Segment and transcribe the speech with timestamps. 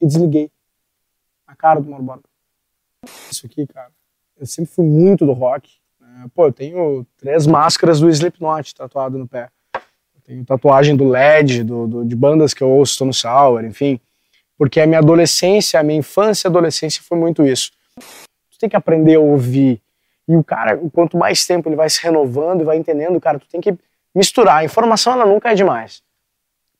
[0.00, 0.50] e desliguei.
[1.46, 2.22] A cara do Mauro Borba.
[3.30, 3.90] Isso aqui, cara.
[4.38, 5.70] Eu sempre fui muito do rock.
[6.00, 6.26] né?
[6.34, 9.48] Pô, eu tenho três máscaras do Slipknot tatuado no pé.
[9.74, 14.00] Eu tenho tatuagem do LED, do, do- de bandas que eu ouço, Stone Sour, enfim.
[14.56, 17.72] Porque a minha adolescência, a minha infância e adolescência foi muito isso.
[18.50, 19.80] Tu tem que aprender a ouvir.
[20.28, 23.46] E o cara, quanto mais tempo ele vai se renovando e vai entendendo, cara, tu
[23.48, 23.76] tem que
[24.14, 24.58] misturar.
[24.58, 26.02] A informação, ela nunca é demais.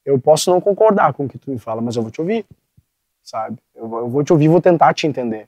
[0.05, 2.45] Eu posso não concordar com o que tu me fala, mas eu vou te ouvir,
[3.30, 3.58] sabe?
[3.76, 5.46] Eu, vou- te ouvir, vou tentar te entender.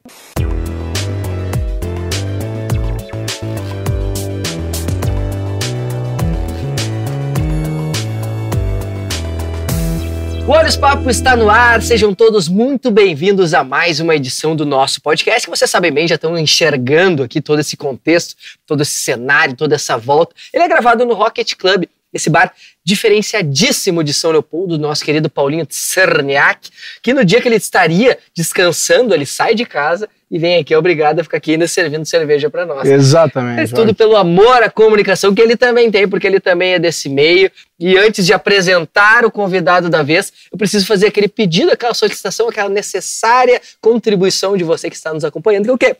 [10.47, 14.67] O Olhos Papo está no ar, sejam todos muito bem-vindos a mais uma edição do
[14.67, 18.35] nosso podcast, que vocês sabem bem, já estão enxergando aqui todo esse contexto,
[18.67, 20.35] todo esse cenário, toda essa volta.
[20.53, 22.53] Ele é gravado no Rocket Club, esse bar
[22.85, 28.19] diferenciadíssimo de São Leopoldo, do nosso querido Paulinho Tsarniak, que no dia que ele estaria
[28.35, 32.49] descansando, ele sai de casa e vem aqui, obrigado a ficar aqui ainda servindo cerveja
[32.49, 32.89] para nós.
[32.89, 33.71] Exatamente.
[33.71, 37.09] É tudo pelo amor à comunicação que ele também tem, porque ele também é desse
[37.09, 37.51] meio.
[37.79, 42.49] E antes de apresentar o convidado da vez, eu preciso fazer aquele pedido, aquela solicitação,
[42.49, 45.97] aquela necessária contribuição de você que está nos acompanhando, que é o quê?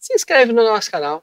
[0.00, 1.22] Se inscreve no nosso canal,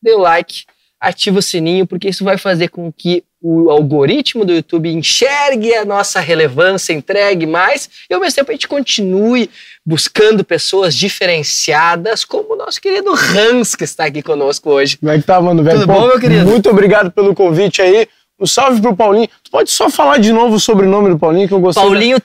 [0.00, 0.64] dê o like,
[1.00, 5.84] ativa o sininho, porque isso vai fazer com que o algoritmo do YouTube enxergue a
[5.84, 9.48] nossa relevância, entregue mais, e ao mesmo tempo a gente continue
[9.84, 14.98] buscando pessoas diferenciadas, como o nosso querido Hans, que está aqui conosco hoje.
[14.98, 15.80] Como é que tá, mano, velho?
[15.80, 16.46] Tudo bom, meu querido?
[16.46, 18.06] Muito obrigado pelo convite aí.
[18.40, 19.28] Um salve pro Paulinho.
[19.44, 21.82] Tu pode só falar de novo o sobrenome do Paulinho, que eu gostei.
[21.82, 22.16] Paulinho.
[22.16, 22.22] Da...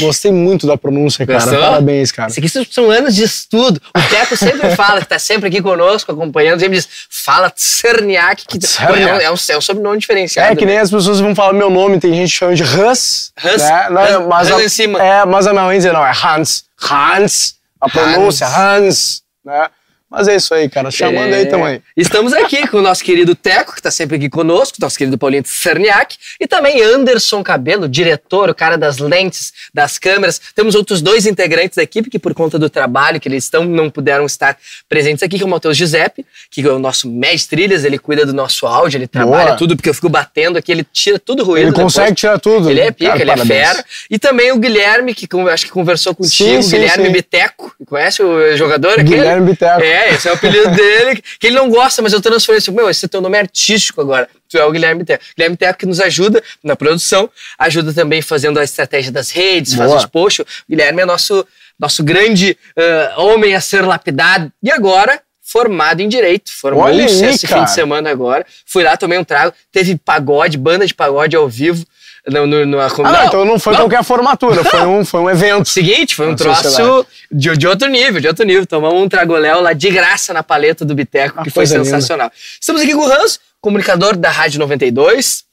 [0.00, 1.38] Gostei muito da pronúncia, cara.
[1.38, 1.60] Gostou?
[1.60, 2.30] Parabéns, cara.
[2.30, 3.80] Isso aqui são anos de estudo.
[3.96, 8.58] O Teco sempre fala, que está sempre aqui conosco, acompanhando, sempre diz, fala Tsarniak, que
[8.58, 9.08] Tsarniak.
[9.08, 10.52] É, um, é, um, é um sobrenome diferenciado.
[10.52, 13.32] É que nem as pessoas vão falar meu nome, tem gente que chama de Hans.
[13.42, 13.88] Hans, né?
[13.90, 14.98] Não, Hans- mas Hans a, em cima.
[15.00, 16.64] É, mas a minha mãe diz, não, é Hans.
[16.90, 17.54] Hans.
[17.80, 19.22] A pronúncia, Hans.
[19.44, 19.68] né?
[20.10, 20.90] Mas é isso aí, cara.
[20.90, 21.44] Chamando aí É.
[21.44, 21.82] também.
[21.96, 25.42] Estamos aqui com o nosso querido Teco, que está sempre aqui conosco, nosso querido Paulinho
[25.42, 30.40] Tsarniak, e também Anderson Cabelo, diretor, o cara das lentes, das câmeras.
[30.54, 33.88] Temos outros dois integrantes da equipe que, por conta do trabalho que eles estão, não
[33.88, 34.56] puderam estar
[34.88, 38.24] presentes aqui, que é o Matheus Giuseppe, que é o nosso mestre trilhas, ele cuida
[38.24, 39.56] do nosso áudio, ele trabalha Boa.
[39.56, 41.64] tudo, porque eu fico batendo aqui, ele tira tudo ruído.
[41.64, 41.92] Ele depois.
[41.94, 42.70] consegue tirar tudo.
[42.70, 43.68] Ele é pica, Cara, ele é parabéns.
[43.68, 43.84] fera.
[44.08, 47.12] E também o Guilherme, que acho que conversou contigo, Sim, sim, Guilherme sim.
[47.12, 47.74] Biteco.
[47.86, 49.08] Conhece o jogador aquele?
[49.16, 49.80] Guilherme Biteco.
[49.82, 52.88] É, esse é o apelido dele, que ele não gosta, mas eu transformei assim, meu,
[52.88, 54.28] esse é teu nome artístico agora.
[54.48, 55.24] Tu é o Guilherme Teco.
[55.36, 59.88] Guilherme Teco que nos ajuda na produção, ajuda também fazendo a estratégia das redes, faz
[59.88, 60.00] Boa.
[60.00, 60.44] os posts.
[60.44, 61.46] O Guilherme é nosso,
[61.78, 64.52] nosso grande ah, homem a ser lapidado.
[64.62, 66.52] E agora, formado em Direito.
[66.52, 67.64] Formou-se esse fim cara.
[67.64, 68.46] de semana agora.
[68.64, 69.52] Fui lá, tomei um trago.
[69.72, 71.84] Teve pagode, banda de pagode ao vivo.
[72.26, 75.68] No, no, no, Ah, não, então não foi qualquer formatura, foi um, foi um evento.
[75.68, 78.66] Seguinte, foi um troço de, de outro nível, de outro nível.
[78.66, 81.86] Tomamos um tragoléu lá de graça na paleta do Biteco, Ah, que foi coisa linda.
[81.86, 82.30] sensacional.
[82.60, 85.44] Estamos aqui com o Hans, comunicador da Rádio 92,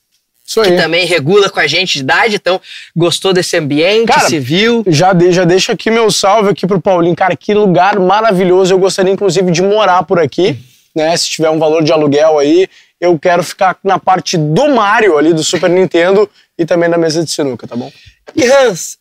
[0.45, 0.75] Isso que aí.
[0.77, 2.59] também regula com a gente de idade, então
[2.95, 4.83] gostou desse ambiente Cara, civil.
[4.87, 7.15] Já, de, já deixa aqui meu salve aqui pro Paulinho.
[7.15, 8.73] Cara, que lugar maravilhoso.
[8.73, 10.57] Eu gostaria, inclusive, de morar por aqui,
[10.93, 11.15] né?
[11.15, 12.67] Se tiver um valor de aluguel aí,
[12.99, 17.23] eu quero ficar na parte do Mario ali, do Super Nintendo, e também na mesa
[17.23, 17.91] de sinuca, tá bom?
[18.35, 18.97] E Hans,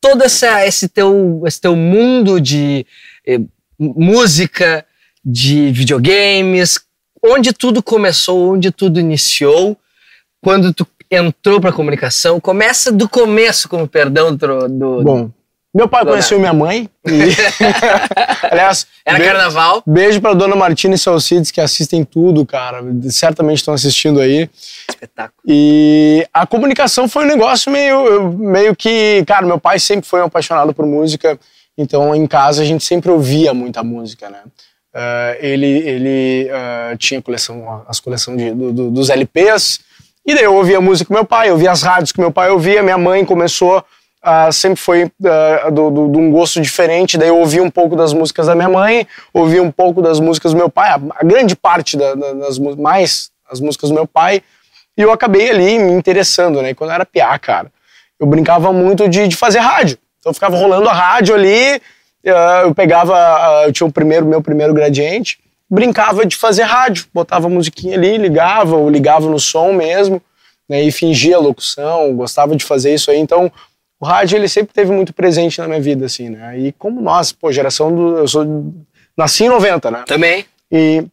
[0.00, 2.86] todo essa, esse, teu, esse teu mundo de
[3.26, 3.40] eh,
[3.78, 4.84] música,
[5.24, 6.80] de videogames,
[7.22, 9.76] onde tudo começou, onde tudo iniciou,
[10.42, 14.68] quando tu entrou pra comunicação, começa do começo, como perdão do...
[14.68, 15.30] do Bom,
[15.72, 16.88] meu pai Dona- conheceu minha mãe.
[17.06, 17.10] E...
[18.50, 19.82] Aliás, Era carnaval.
[19.86, 22.82] beijo pra dona Martina e Salcides, que assistem tudo, cara.
[23.10, 24.48] Certamente estão assistindo aí.
[24.88, 25.40] Espetáculo.
[25.46, 29.24] E a comunicação foi um negócio meio, meio que.
[29.26, 31.38] Cara, meu pai sempre foi um apaixonado por música,
[31.78, 34.38] então em casa a gente sempre ouvia muita música, né?
[34.92, 39.78] Eh, ele ele eh, tinha coleção, as coleções de- do- do- dos LPs,
[40.26, 42.50] e daí eu ouvia música com meu pai, eu ouvia as rádios que meu pai
[42.50, 43.84] ouvia, minha mãe começou.
[44.22, 48.12] Ah, sempre foi ah, do, de um gosto diferente, daí eu ouvia um pouco das
[48.12, 51.56] músicas da minha mãe, ouvia um pouco das músicas do meu pai, a, a grande
[51.56, 54.42] parte da- da- das mais as músicas do meu pai,
[54.96, 56.70] e eu acabei ali me interessando, né?
[56.70, 57.72] E Quando eu era piá, cara,
[58.18, 59.96] eu brincava muito de, de fazer rádio.
[60.18, 61.80] Então eu ficava rolando a rádio ali,
[62.22, 63.16] eh, eu pegava,
[63.66, 68.18] eu tinha o primeiro, meu primeiro gradiente, brincava de fazer rádio, botava a musiquinha ali,
[68.18, 70.20] ligava, ou ligava no som mesmo,
[70.68, 70.82] né?
[70.82, 73.18] E fingia locução, gostava de fazer isso aí.
[73.18, 73.50] Então
[74.00, 76.58] o rádio ele sempre teve muito presente na minha vida, assim, né?
[76.58, 78.18] E como nós, pô, geração do.
[78.18, 78.72] Eu sou.
[79.14, 80.04] Nasci em 90, né?
[80.06, 80.46] Também.
[80.72, 81.04] E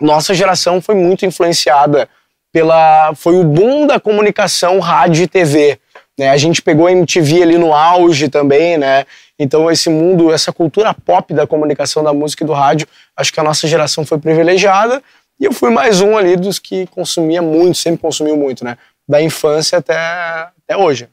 [0.00, 2.08] nossa geração foi muito influenciada
[2.50, 3.14] pela.
[3.14, 5.78] Foi o boom da comunicação rádio e TV.
[6.18, 6.30] Né?
[6.30, 9.04] A gente pegou a MTV ali no auge também, né?
[9.38, 12.86] Então esse mundo, essa cultura pop da comunicação da música e do rádio,
[13.16, 15.02] acho que a nossa geração foi privilegiada
[15.38, 18.78] e eu fui mais um ali dos que consumia muito, sempre consumiu muito, né?
[19.06, 21.08] Da infância até, até hoje.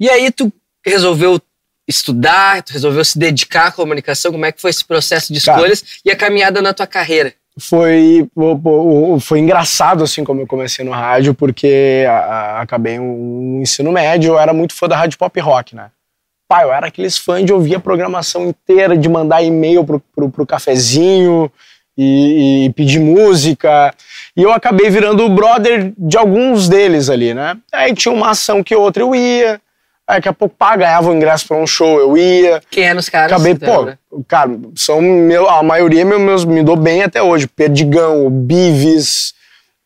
[0.00, 0.52] E aí tu
[0.84, 1.40] resolveu
[1.88, 5.80] estudar, tu resolveu se dedicar à comunicação, como é que foi esse processo de escolhas
[5.80, 7.32] Cara, e a caminhada na tua carreira?
[7.58, 8.28] Foi,
[9.20, 12.04] foi engraçado assim como eu comecei no rádio, porque
[12.56, 15.90] acabei um ensino médio, eu era muito fã da rádio pop rock, né?
[16.48, 20.28] Pai, eu era aqueles fãs de ouvir a programação inteira, de mandar e-mail pro, pro,
[20.28, 21.50] pro cafezinho
[21.96, 23.92] e, e pedir música.
[24.36, 27.56] E eu acabei virando o brother de alguns deles ali, né?
[27.72, 29.60] Aí tinha uma ação que outra eu ia,
[30.08, 32.62] Aí daqui a pouco pá, ganhava o ingresso pra um show, eu ia.
[32.70, 33.32] Quem eram os caras?
[33.32, 33.92] Acabei, pô,
[34.28, 37.48] cara, são meu, a maioria meus, meus, me dou bem até hoje.
[37.48, 39.34] Perdigão, o Bives,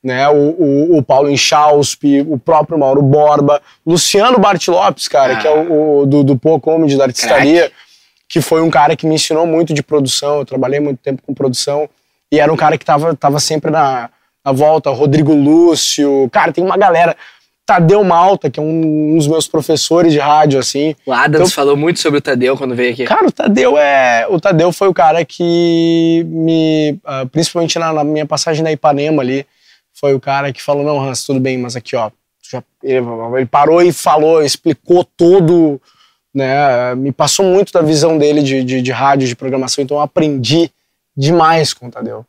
[0.04, 5.36] né, o, o, o Paulo Inchauspe, o próprio Mauro Borba, Luciano Bart Lopes, cara, ah.
[5.36, 7.74] que é o, o do, do Pô Comedy, da artistaria, Crack.
[8.28, 11.32] que foi um cara que me ensinou muito de produção, eu trabalhei muito tempo com
[11.32, 11.88] produção,
[12.30, 14.10] e era um cara que tava, tava sempre na,
[14.44, 17.16] na volta, Rodrigo Lúcio, cara, tem uma galera...
[17.70, 20.96] Tadeu Malta, que é um, um, dos meus professores de rádio, assim.
[21.06, 23.04] O Adams então, falou muito sobre o Tadeu quando veio aqui.
[23.04, 24.26] Cara, o Tadeu é.
[24.28, 26.98] O Tadeu foi o cara que me.
[27.04, 29.46] Uh, principalmente na, na, minha passagem na Ipanema ali,
[29.94, 32.10] foi o cara que falou: não, Hans, tudo bem, mas aqui, ó.
[32.50, 33.06] Já, ele,
[33.36, 35.80] ele parou e falou, explicou todo.
[36.34, 40.00] Né, me passou muito da visão dele de, de, de rádio, de programação, então eu
[40.00, 40.70] aprendi
[41.16, 42.26] demais com o Tadeu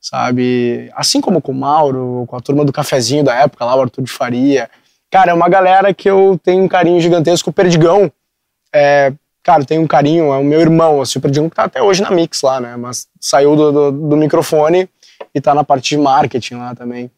[0.00, 0.90] sabe?
[0.94, 4.02] Assim como com o Mauro, com a turma do cafezinho da época lá, o Arthur
[4.02, 4.68] de Faria,
[5.14, 7.48] Cara, é uma galera que eu tenho um carinho gigantesco.
[7.48, 8.10] O Perdigão,
[8.74, 9.12] é,
[9.44, 12.02] cara, tem um carinho, é o meu irmão, assim, o Perdigão que tá até hoje
[12.02, 12.76] na Mix lá, né?
[12.76, 14.88] Mas saiu do, do, do microfone
[15.32, 17.08] e tá na parte de marketing lá também.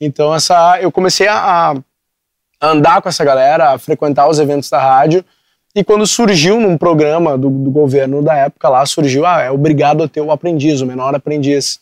[0.00, 1.70] Então, essa, eu comecei a,
[2.60, 5.24] a andar com essa galera, a frequentar os eventos da rádio.
[5.72, 10.02] E quando surgiu num programa do, do, governo da época lá, surgiu, ah, é obrigado
[10.02, 11.78] a ter o aprendiz, o menor aprendiz.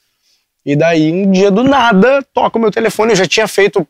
[0.63, 3.89] E daí, um dia do nada, toca o meu telefone, eu já tinha feito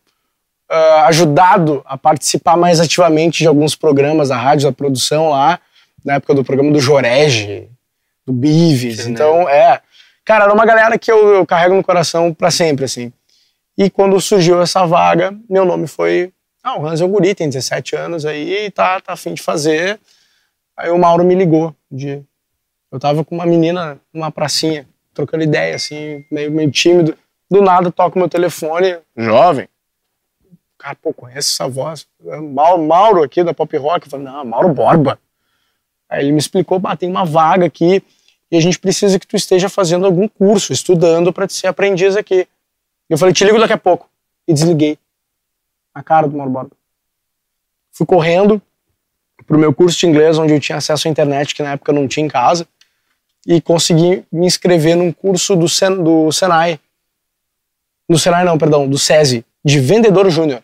[0.70, 5.58] uh, ajudado a participar mais ativamente de alguns programas da rádio, da produção lá,
[6.04, 7.68] na época do programa do Jorege,
[8.26, 9.02] do Bives.
[9.02, 9.56] Sim, então, né?
[9.56, 9.80] é.
[10.24, 13.12] Cara, era uma galera que eu, eu carrego no coração para sempre, assim.
[13.76, 16.32] E quando surgiu essa vaga, meu nome foi.
[16.62, 20.00] Ah, o Hans é o Guri, tem 17 anos aí, tá, tá afim de fazer.
[20.76, 21.74] Aí o Mauro me ligou.
[21.90, 22.22] De,
[22.90, 27.16] eu tava com uma menina numa pracinha, trocando ideia, assim, meio, meio tímido.
[27.50, 29.68] Do nada toca o meu telefone, jovem,
[30.84, 32.06] cara, pô, conhece essa voz?
[32.52, 34.06] Mauro, Mauro aqui da Pop Rock.
[34.06, 35.18] Eu falei, não, Mauro Borba.
[36.08, 38.02] Aí ele me explicou, ah, tem uma vaga aqui
[38.50, 42.46] e a gente precisa que tu esteja fazendo algum curso, estudando para ser aprendiz aqui.
[43.08, 44.08] Eu falei, te ligo daqui a pouco.
[44.46, 44.98] E desliguei.
[45.94, 46.70] A cara do Mauro Borba.
[47.90, 48.60] Fui correndo
[49.46, 51.94] pro meu curso de inglês, onde eu tinha acesso à internet, que na época eu
[51.94, 52.66] não tinha em casa,
[53.46, 56.80] e consegui me inscrever num curso do, Sen, do Senai.
[58.08, 60.62] Do Senai não, perdão, do SESI, de vendedor júnior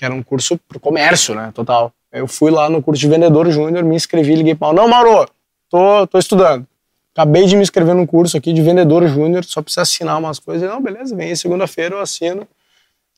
[0.00, 1.92] que era um curso pro comércio, né, total.
[2.10, 5.28] Eu fui lá no curso de vendedor júnior, me inscrevi, liguei para não, Mauro,
[5.68, 6.66] tô, tô estudando.
[7.14, 10.66] Acabei de me inscrever num curso aqui de vendedor júnior, só precisa assinar umas coisas.
[10.70, 12.48] Não, beleza, vem segunda-feira eu assino.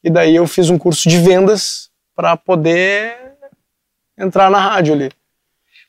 [0.03, 3.17] E daí eu fiz um curso de vendas para poder
[4.19, 5.11] entrar na rádio ali.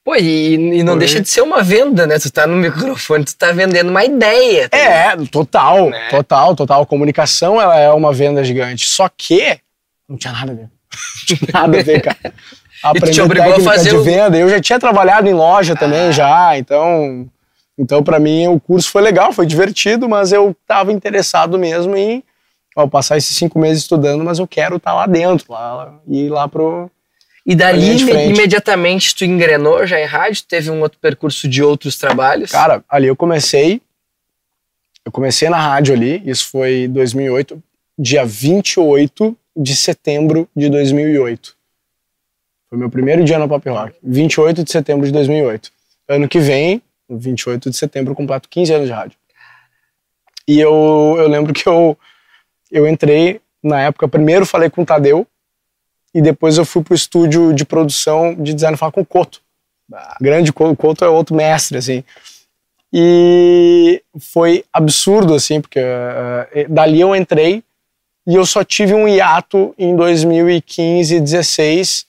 [0.04, 2.20] Pô, e, e não Por deixa de ser uma venda, né?
[2.20, 4.70] Tu tá no microfone, tu tá vendendo uma ideia.
[4.70, 6.10] Tá é, total, né?
[6.10, 6.84] total, total.
[6.84, 8.88] A comunicação, ela é uma venda gigante.
[8.88, 9.60] Só que
[10.08, 10.73] não tinha nada a ver.
[11.54, 12.34] Nada a ver, cara.
[12.84, 14.04] Aprender e técnica a fazer de o...
[14.04, 14.38] venda.
[14.38, 16.12] Eu já tinha trabalhado em loja também, ah.
[16.12, 17.28] já, então...
[17.78, 22.24] Então, para mim, o curso foi legal, foi divertido, mas eu estava interessado mesmo em
[22.76, 26.30] ó, passar esses cinco meses estudando, mas eu quero estar tá lá dentro, lá, ir
[26.30, 26.90] lá pro...
[27.46, 27.98] E dali,
[28.30, 30.44] imediatamente, tu engrenou já em rádio?
[30.48, 32.52] Teve um outro percurso de outros trabalhos?
[32.52, 33.82] Cara, ali eu comecei...
[35.06, 37.62] Eu comecei na rádio ali, isso foi 2008,
[38.00, 41.56] dia 28 de setembro de 2008.
[42.70, 43.96] Foi meu primeiro dia no Pop Rock.
[44.02, 45.72] 28 de setembro de 2008.
[46.08, 49.18] Ano que vem, 28 de setembro, eu completo 15 anos de rádio.
[50.48, 51.98] E eu, eu lembro que eu,
[52.72, 55.26] eu entrei, na época, primeiro falei com o Tadeu,
[56.14, 59.42] e depois eu fui pro estúdio de produção de design falar com o Coto.
[59.92, 60.18] Ah.
[60.22, 62.04] Grande Coto, o Coto é outro mestre, assim.
[62.92, 67.64] E foi absurdo, assim, porque uh, dali eu entrei
[68.26, 72.06] e eu só tive um hiato em 2015, 16,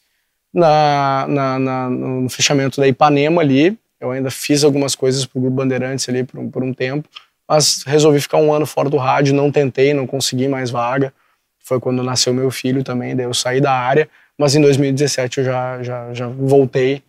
[0.52, 3.76] na, na, na, no fechamento da Ipanema ali.
[4.00, 7.09] Eu ainda fiz algumas coisas pro Grupo Bandeirantes ali por, por um tempo,
[7.49, 11.12] mas resolvi ficar um ano fora do rádio, não tentei, não consegui mais vaga.
[11.59, 15.44] Foi quando nasceu meu filho também, daí eu saí da área, mas em 2017 eu
[15.44, 17.02] já, já, já voltei.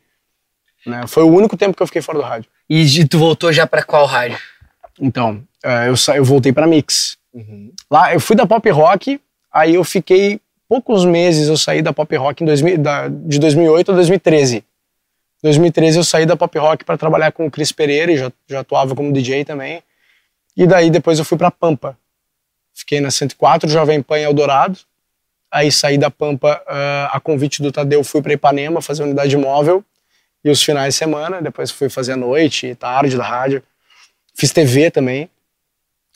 [0.85, 1.05] Né?
[1.07, 2.49] Foi o único tempo que eu fiquei fora do rádio.
[2.69, 4.37] E tu voltou já para qual rádio?
[4.99, 7.17] Então, uh, eu, sa eu voltei para Mix.
[7.35, 7.73] Uhum.
[7.91, 9.19] Lá eu fui da Pop Rock,
[9.51, 10.39] aí eu fiquei
[10.69, 14.63] poucos meses, eu saí da Pop Rock em 2000, da, de 2008 a 2013.
[15.43, 18.61] 2013 eu saí da Pop Rock para trabalhar com o Cris Pereira e já, já
[18.61, 19.83] atuava como DJ também.
[20.55, 21.97] E daí depois eu fui para Pampa.
[22.73, 24.79] Fiquei na 104 Jovem Pan Eldorado.
[25.51, 29.83] Aí saí da Pampa uh, a convite do Tadeu, fui para Ipanema fazer unidade móvel
[30.43, 31.41] e os finais de semana.
[31.41, 33.61] Depois fui fazer a noite e tarde da rádio.
[34.33, 35.29] Fiz TV também.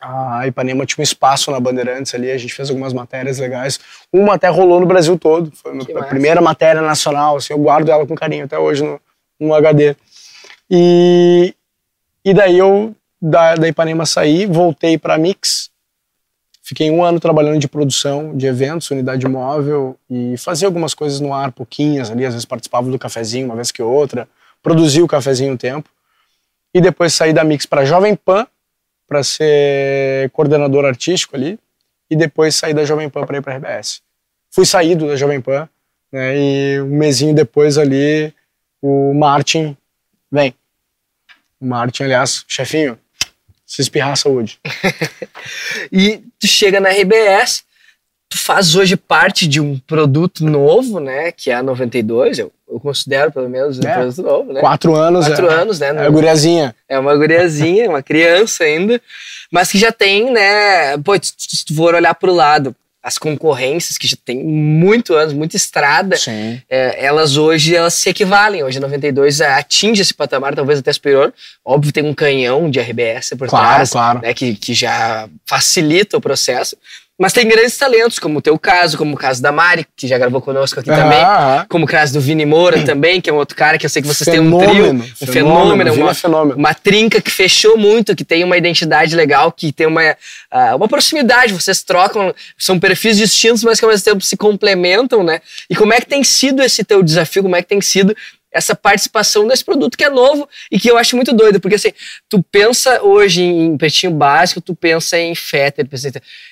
[0.01, 3.79] A Ipanema tinha um espaço na Bandeirantes ali, a gente fez algumas matérias legais.
[4.12, 5.51] Uma até rolou no Brasil todo.
[5.51, 9.00] Foi a primeira matéria nacional, assim, eu guardo ela com carinho até hoje no,
[9.39, 9.96] no HD.
[10.70, 11.53] E,
[12.24, 15.70] e daí eu, da, da Ipanema saí, voltei para Mix.
[16.62, 21.34] Fiquei um ano trabalhando de produção de eventos, unidade móvel, e fazia algumas coisas no
[21.34, 24.29] ar, pouquinhas ali, às vezes participava do cafezinho uma vez que outra,
[24.62, 25.89] produzia o cafezinho um tempo.
[26.72, 28.46] E depois saí da Mix para Jovem Pan,
[29.10, 31.60] para ser coordenador artístico ali,
[32.10, 34.01] e depois saí da Jovem Pan para ir para RBS.
[34.51, 35.68] Fui saído da Jovem Pan,
[36.12, 38.32] né, e um mesinho depois ali
[38.80, 39.75] o Martin
[40.32, 40.54] vem.
[41.60, 42.98] O Martin, aliás, chefinho,
[43.66, 44.60] se espirrar saúde.
[45.92, 47.63] e tu chega na RBS,
[48.29, 51.31] tu faz hoje parte de um produto novo, né?
[51.31, 54.62] Que é a 92, eu, eu considero pelo menos um é, produto novo, né?
[54.62, 55.27] Quatro anos.
[55.27, 55.88] Quatro é, anos, né?
[55.88, 56.75] É uma guriazinha.
[56.88, 59.01] É uma guriazinha, uma criança ainda,
[59.51, 60.98] mas que já tem, né?
[61.00, 65.55] Pô, se tu for olhar pro lado, as concorrências que já tem muito anos, muita
[65.55, 66.15] estrada,
[66.69, 68.63] é, elas hoje elas se equivalem.
[68.63, 71.33] Hoje a 92 atinge esse patamar, talvez até superior.
[71.65, 74.19] Óbvio tem um canhão de RBS por claro, trás, claro.
[74.21, 76.77] Né, que, que já facilita o processo.
[77.19, 80.17] Mas tem grandes talentos, como o teu caso, como o caso da Mari, que já
[80.17, 81.19] gravou conosco aqui também,
[81.67, 84.01] como o caso do Vini Moura também, que é um outro cara que eu sei
[84.01, 86.57] que vocês fenômeno, têm um trio, um fenômeno, fenômeno, uma, fenômeno.
[86.57, 90.88] uma trinca que fechou muito, que tem uma identidade legal, que tem uma, uh, uma
[90.88, 95.41] proximidade, vocês trocam, são perfis distintos, mas que ao mesmo tempo se complementam, né?
[95.69, 98.15] E como é que tem sido esse teu desafio, como é que tem sido
[98.51, 101.94] essa participação desse produto que é novo e que eu acho muito doido, porque assim,
[102.27, 105.88] tu pensa hoje em pretinho básico, tu pensa em Fetter,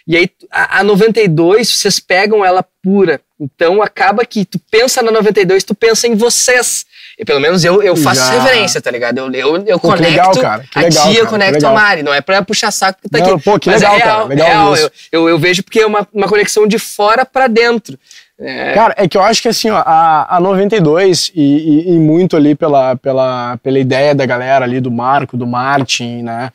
[0.06, 5.12] e aí a, a 92, vocês pegam ela pura, então acaba que tu pensa na
[5.12, 6.86] 92, tu pensa em vocês,
[7.18, 8.32] e pelo menos eu, eu faço Já.
[8.32, 9.18] reverência, tá ligado?
[9.18, 10.64] Eu, eu, eu pô, conecto legal, cara.
[10.72, 11.26] Que legal, a tia, cara.
[11.26, 13.44] eu conecto a Mari, não é pra puxar saco que tá não, aqui.
[13.44, 14.30] Pô, que Mas legal, é real, cara.
[14.30, 17.98] Legal real, eu, eu, eu, vejo porque é uma, uma conexão de fora para dentro.
[18.40, 18.74] É.
[18.74, 22.38] Cara, é que eu acho que assim, ó, a, a 92, e, e, e, muito
[22.38, 26.52] ali pela, pela, pela ideia da galera ali, do Marco, do Martin, né?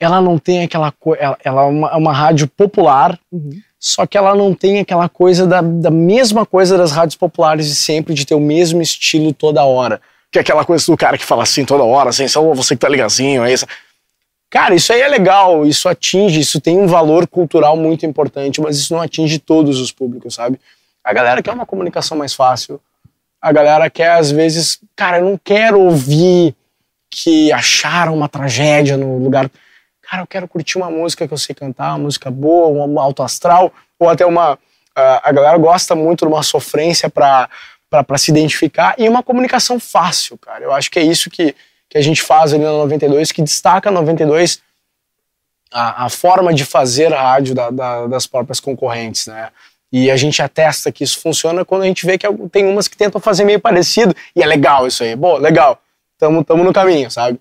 [0.00, 1.22] Ela não tem aquela coisa.
[1.22, 3.50] Ela, ela, é uma, é uma rádio popular, uhum.
[3.78, 7.74] só que ela não tem aquela coisa da, da mesma coisa das rádios populares de
[7.74, 10.00] sempre, de ter o mesmo estilo toda hora.
[10.30, 12.80] Que é aquela coisa do cara que fala assim toda hora, assim, só você que
[12.80, 13.66] tá ligazinho, é isso.
[14.48, 18.78] Cara, isso aí é legal, isso atinge, isso tem um valor cultural muito importante, mas
[18.78, 20.58] isso não atinge todos os públicos, sabe?
[21.04, 22.80] A galera quer uma comunicação mais fácil.
[23.40, 26.54] A galera quer, às vezes, cara, eu não quero ouvir
[27.10, 29.50] que acharam uma tragédia no lugar.
[30.00, 33.22] Cara, eu quero curtir uma música que eu sei cantar, uma música boa, uma alto
[33.22, 34.58] astral, ou até uma.
[34.94, 37.48] A galera gosta muito de uma sofrência para
[38.16, 40.62] se identificar e uma comunicação fácil, cara.
[40.62, 41.54] Eu acho que é isso que,
[41.88, 44.60] que a gente faz ali na 92, que destaca a 92
[45.72, 49.50] a, a forma de fazer rádio da, da, das próprias concorrentes, né?
[49.92, 52.96] E a gente atesta que isso funciona quando a gente vê que tem umas que
[52.96, 54.14] tentam fazer meio parecido.
[54.34, 55.14] E é legal isso aí.
[55.14, 55.78] Bom, legal.
[56.18, 57.38] Tamo, tamo no caminho, sabe?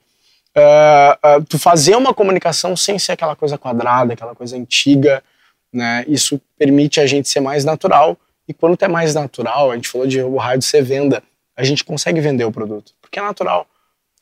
[0.58, 5.24] Uh, uh, tu fazer uma comunicação sem ser aquela coisa quadrada, aquela coisa antiga,
[5.72, 6.04] né?
[6.08, 8.18] Isso permite a gente ser mais natural.
[8.48, 11.24] E quando tu é mais natural, a gente falou de o rádio ser venda,
[11.56, 13.66] a gente consegue vender o produto, porque é natural,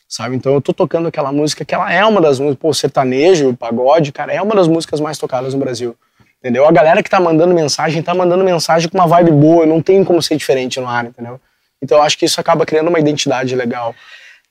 [0.07, 0.36] sabe?
[0.36, 4.12] Então eu tô tocando aquela música que ela é uma das músicas, pô, sertanejo, pagode,
[4.12, 5.95] cara, é uma das músicas mais tocadas no Brasil.
[6.39, 6.65] Entendeu?
[6.65, 10.03] A galera que tá mandando mensagem, tá mandando mensagem com uma vibe boa, não tem
[10.03, 11.39] como ser diferente no ar, entendeu?
[11.81, 13.93] Então eu acho que isso acaba criando uma identidade legal.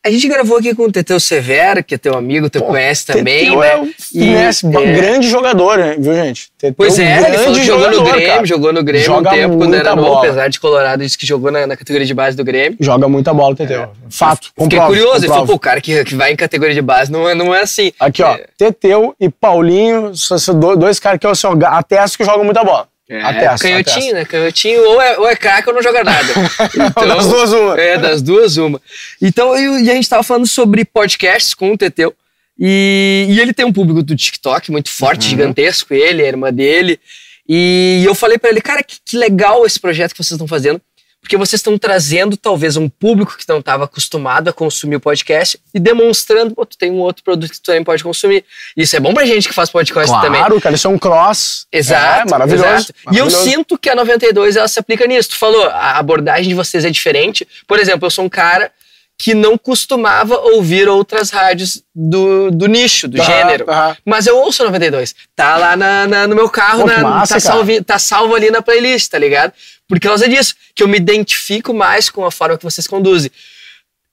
[0.07, 3.05] A gente gravou aqui com o Teteu Severo, que é teu amigo, tu Pô, conhece
[3.05, 3.73] também, Teteu né?
[3.73, 4.71] É um finesse, é...
[4.71, 5.97] grande jogador, né?
[5.99, 6.51] viu, gente?
[6.57, 8.47] Teteu pois é, ele falou que jogou no Grêmio, cara.
[8.47, 11.51] jogou no Grêmio Joga um tempo quando era novo, apesar de Colorado, disse que jogou
[11.51, 12.79] na, na, categoria de base do Grêmio.
[12.81, 13.83] Joga muita bola, Teteu.
[13.83, 13.89] É.
[14.09, 14.51] Fato.
[14.57, 15.19] Fiquei curioso, comprova.
[15.19, 17.53] ele falou, pô, o cara que, que vai em categoria de base não é, não
[17.53, 17.93] é assim.
[17.99, 18.47] Aqui, ó, é.
[18.57, 20.13] Teteu e Paulinho,
[20.79, 22.87] dois caras que eu assim, atesto que jogam muita bola.
[23.09, 24.25] É, canhotinho, né?
[24.27, 26.29] Canhotinho ou é, ou é craque ou não joga nada.
[26.75, 27.81] Então, das duas uma.
[27.81, 28.81] É, das duas uma.
[29.21, 32.15] Então, e, e a gente tava falando sobre podcasts com o Teteu.
[32.59, 35.31] E, e, ele tem um público do TikTok muito forte, uhum.
[35.31, 37.01] gigantesco, ele, a irmã dele.
[37.49, 40.81] E eu falei para ele, cara, que, que, legal esse projeto que vocês estão fazendo.
[41.29, 45.61] Porque vocês estão trazendo talvez um público que não estava acostumado a consumir o podcast
[45.75, 48.47] e demonstrando, pô, tu tem um outro produto que tu também pode consumir.
[48.75, 50.41] Isso é bom pra gente que faz podcast claro, também.
[50.41, 51.67] Claro, cara, isso é um cross.
[51.71, 52.29] Exato.
[52.29, 52.95] É, maravilhoso, exato.
[53.05, 53.37] maravilhoso.
[53.37, 55.29] E eu sinto que a 92 ela se aplica nisso.
[55.29, 57.47] Tu falou, a abordagem de vocês é diferente.
[57.67, 58.73] Por exemplo, eu sou um cara
[59.19, 63.65] que não costumava ouvir outras rádios do, do nicho, do Aham, gênero.
[63.69, 63.97] aham.
[64.05, 65.13] Mas eu ouço 92.
[65.35, 68.49] Tá lá na, na- no meu carro, Pô, na- massa, tá, salvo, tá salvo ali
[68.51, 69.53] na playlist, tá ligado?
[69.89, 73.31] Por causa disso, que eu me identifico mais com a forma que vocês conduzem.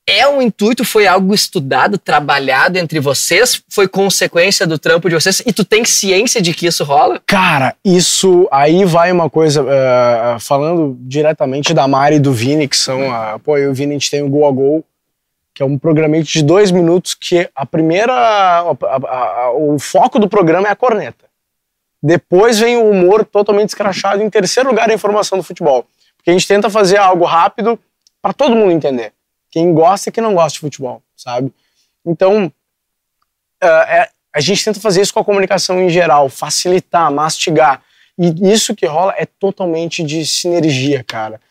[0.08, 3.62] É um intuito, foi algo estudado, trabalhado entre vocês?
[3.68, 5.42] Foi consequência do trampo de vocês?
[5.46, 7.20] E tu tem ciência de que isso rola?
[7.26, 12.78] Cara, isso aí vai uma coisa, eh, falando diretamente da Mari e do Vini, que
[12.78, 14.86] são, a, pô, eu e o Vini a gente tem o Go a Go,
[15.56, 20.20] que é um programete de dois minutos que a primeira, a- a- a- o foco
[20.20, 21.26] do programa é a corneta.
[22.06, 25.88] Depois vem o humor totalmente escrachado, em terceiro lugar a informação do futebol.
[26.16, 27.80] Porque a gente tenta fazer algo rápido
[28.22, 29.12] para todo mundo entender.
[29.50, 31.52] Quem gosta e quem não gosta de futebol, sabe?
[32.06, 32.52] Então,
[33.60, 37.82] é, é, a gente tenta fazer isso com a comunicação em geral, facilitar, mastigar.
[38.20, 41.42] E isso que rola é totalmente de sinergia, cara.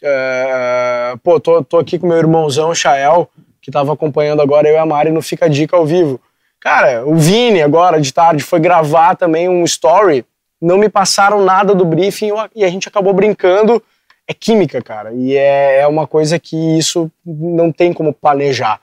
[0.00, 3.28] É, pô, tô, tô aqui com meu irmãozão, Chael,
[3.60, 6.20] que tava acompanhando agora eu e a Mari no Fica a Dica ao vivo.
[6.64, 10.24] Cara, o Vini agora de tarde foi gravar também um story,
[10.58, 13.82] não me passaram nada do briefing e a gente acabou brincando.
[14.26, 18.80] É química, cara, e é, é uma coisa que isso não tem como planejar.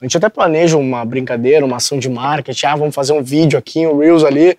[0.00, 3.58] A gente até planeja uma brincadeira, uma ação de marketing, ah, vamos fazer um vídeo
[3.58, 4.56] aqui, um Reels ali,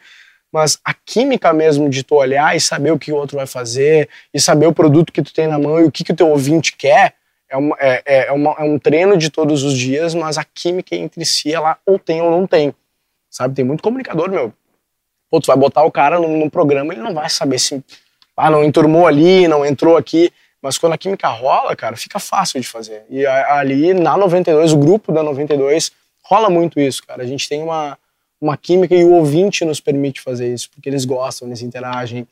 [0.54, 4.08] mas a química mesmo de tu olhar e saber o que o outro vai fazer,
[4.32, 6.30] e saber o produto que tu tem na mão e o que, que o teu
[6.30, 7.16] ouvinte quer,
[7.50, 10.44] é, uma, é, é, é uma- é um treino de todos os dias, mas a
[10.44, 12.74] química entre si, ela ou tem ou não tem,
[13.29, 13.56] sabe?
[13.56, 14.53] Tem muito comunicador, meu.
[15.29, 17.84] Pô, tu vai botar o cara num, num programa, ele não vai saber se,
[18.36, 22.60] ah, não enturmou ali, não entrou aqui, mas quando a química rola, cara, fica fácil
[22.60, 23.03] de fazer.
[23.10, 25.91] E ali na 92, o grupo da 92,
[26.24, 27.24] rola muito isso, cara.
[27.24, 27.98] A gente tem uma,
[28.41, 32.27] uma química e o ouvinte nos permite fazer isso, porque eles gostam, eles interagem,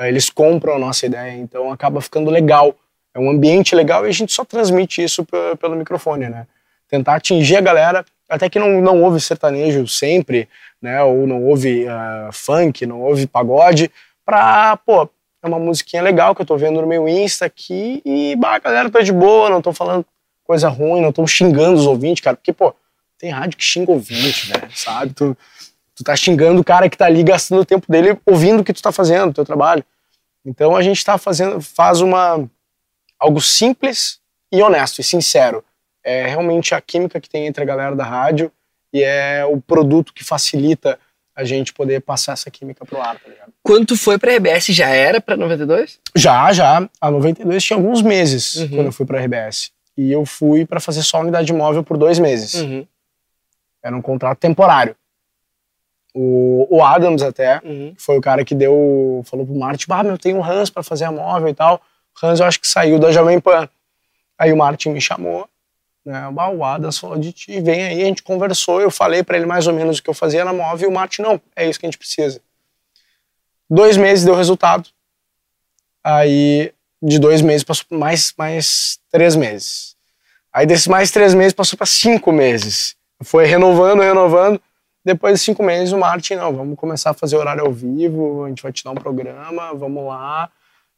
[0.00, 2.74] eles compram a nossa ideia, então acaba ficando legal.
[3.14, 6.46] É um ambiente legal e a gente só transmite isso pe- pelo microfone, né?
[6.88, 10.48] Tentar atingir a galera, até que não, não ouve sertanejo sempre,
[10.80, 11.02] né?
[11.02, 13.90] Ou não ouve ah, funk, não ouve pagode,
[14.24, 15.08] pra, pô,
[15.42, 18.58] é uma musiquinha legal que eu tô vendo no meu Insta aqui e, bah, a
[18.58, 20.06] galera tá de boa, não tô falando
[20.44, 22.74] coisa ruim, não tô xingando os ouvintes, cara, porque, pô,
[23.18, 25.12] tem rádio que xinga ouvinte, velho, sabe?
[25.14, 25.36] Tu,
[25.94, 28.72] tu tá xingando o cara que tá ali gastando o tempo dele ouvindo o que
[28.72, 29.84] tu tá fazendo, o teu trabalho.
[30.44, 32.48] Então a gente tá fazendo, faz uma,
[33.22, 35.64] algo simples e honesto e sincero.
[36.04, 38.50] É realmente a química que tem entre a galera da rádio
[38.92, 40.98] e é o produto que facilita
[41.34, 43.52] a gente poder passar essa química pro ar, tá ligado?
[43.62, 45.98] Quando tu foi pra RBS, já era pra 92?
[46.14, 46.86] Já, já.
[47.00, 48.68] A 92 tinha alguns meses Uhum.
[48.68, 49.70] quando eu fui pra RBS.
[49.96, 52.54] E eu fui pra fazer só unidade móvel por dois meses.
[52.54, 52.86] Uhum.
[53.82, 54.94] Era um contrato temporário.
[56.14, 57.94] O, o Adams até Uhum.
[57.96, 61.04] foi o cara que deu, falou pro Martin, ah, meu, tem um Hans pra fazer
[61.06, 61.80] a móvel e tal.
[62.22, 63.68] Hans eu acho que saiu da Jovem Pan.
[64.38, 65.48] Aí o Martin me chamou,
[66.04, 69.46] né, o Adams falou de ti, vem aí, a gente conversou, eu falei pra ele
[69.46, 71.78] mais ou menos o que eu fazia na móvel e o Martin, não, é isso
[71.78, 72.40] que a gente precisa.
[73.70, 74.88] Dois meses deu resultado.
[76.04, 79.96] Aí, de dois meses, passou mais, mais três meses.
[80.52, 82.94] Aí, desses mais três meses, passou para cinco meses.
[83.22, 84.60] Foi renovando, renovando.
[85.04, 88.48] Depois de cinco meses, o Martin, não, vamos começar a fazer horário ao vivo, a
[88.48, 90.50] gente vai te dar um programa, vamos lá.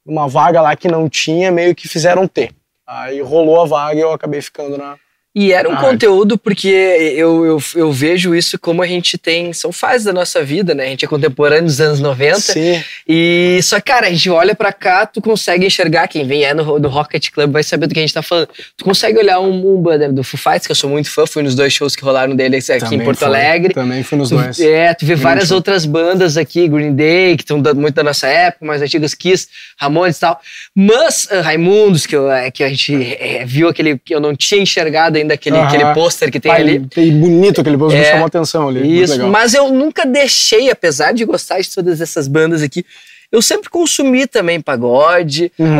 [0.05, 2.55] Uma vaga lá que não tinha, meio que fizeram ter.
[2.87, 4.97] Aí rolou a vaga e eu acabei ficando na.
[5.35, 9.53] E era um Ah, conteúdo porque eu, eu, eu vejo isso como a gente tem.
[9.53, 10.85] São fases da nossa vida, né?
[10.85, 12.39] A gente é contemporâneo dos anos 90.
[12.41, 12.83] Sim.
[13.09, 16.07] E só, cara, a gente olha pra cá, tu consegue enxergar.
[16.07, 18.49] Quem vem é no, no Rocket Club vai saber do que a gente tá falando.
[18.77, 21.43] Tu consegue olhar um, um banner do Foo Fighters, que eu sou muito fã, fui
[21.43, 23.29] nos dois shows que rolaram deles aqui Também em Porto foi.
[23.29, 23.75] Alegre.
[23.75, 24.61] Também fui nos Tu, dois.
[24.61, 25.57] é, tu vê várias show.
[25.57, 29.49] outras bandas aqui, Green Day, que estão muito da nossa época, mais antigas, Kiss,
[29.81, 30.41] Ramones e tal.
[30.77, 34.35] Mas uh, Raimundos, que, eu, é, que a gente é, viu aquele que eu não
[34.37, 35.67] tinha enxergado ainda, aquele, Aham.
[35.67, 36.81] aquele pôster que tem Pai, ali.
[36.87, 39.01] tem bonito aquele post, me É, chamou atenção ali.
[39.03, 39.31] Isso, legal.
[39.31, 42.85] mas eu nunca deixei, apesar de gostar de todas essas bandas aqui,
[43.33, 45.51] eu sempre consumi também pagode.
[45.59, 45.77] Uhum.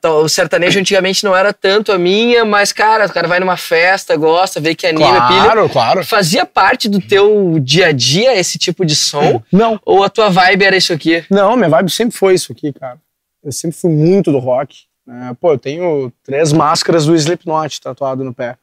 [0.00, 3.58] tal- o sertanejo antigamente não era tanto a minha, mas, cara, o cara vai numa
[3.58, 5.42] festa, gosta, vê que anima, pilha.
[5.42, 6.04] Claro, claro.
[6.04, 9.42] Fazia parte do teu dia a dia esse tipo de som?
[9.52, 11.22] Não, Ou a tua vibe era isso aqui?
[11.28, 12.96] Não, minha vibe sempre foi isso aqui, cara.
[13.44, 14.74] Eu sempre fui muito do rock.
[15.06, 15.36] né?
[15.38, 18.56] Pô, eu tenho três máscaras do Slipknot tatuado no pé.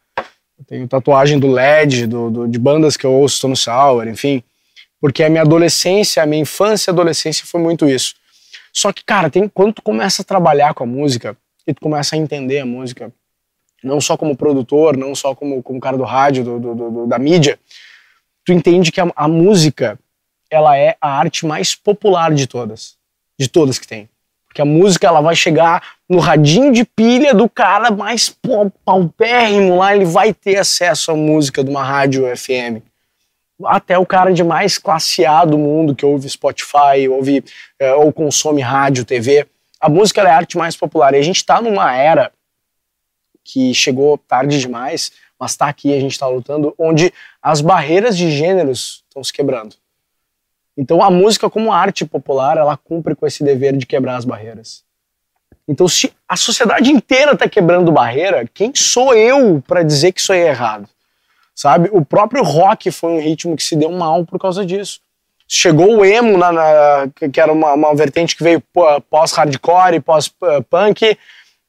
[0.68, 4.44] Tenho tatuagem do LED, do, do- de bandas que eu ouço, Stone Sour, enfim.
[5.00, 8.16] Porque a minha adolescência, a minha infância e adolescência foi muito isso.
[8.74, 11.36] Só que, cara, tem, quando tu começa a trabalhar com a música,
[11.68, 13.12] e tu começa a entender a música,
[13.84, 17.60] não só como produtor, não só como, como cara do rádio, do, do da mídia,
[18.46, 20.00] tu entende que a, a música
[20.50, 22.96] ela é a arte mais popular de todas,
[23.40, 24.10] de todas que tem.
[24.52, 28.36] Porque a música ela vai chegar no radinho de pilha do cara mais
[28.84, 32.84] paupérrimo lá, ele vai ter acesso à música de uma rádio FM.
[33.64, 37.46] Até o cara de mais classe A do mundo, que ouve Spotify, ouve
[37.80, 39.48] é, ou consome rádio, TV.
[39.80, 41.14] A música é a arte mais popular.
[41.14, 42.30] E a gente está numa era
[43.42, 48.30] que chegou tarde demais, mas está aqui, a gente está lutando, onde as barreiras de
[48.30, 49.78] gêneros estão se quebrando.
[50.78, 54.84] Então a música como arte popular, ela cumpre com esse dever de quebrar as barreiras.
[55.68, 60.34] Então se a sociedade inteira está quebrando barreira, quem sou eu para dizer que isso
[60.34, 60.88] é errado?
[61.54, 61.90] Sabe?
[61.92, 65.00] O próprio rock foi um ritmo que se deu mal por causa disso.
[65.48, 68.64] Chegou o emo, na, na que era uma, uma, vertente que veio
[69.10, 71.18] pós-hardcore, pós-punk.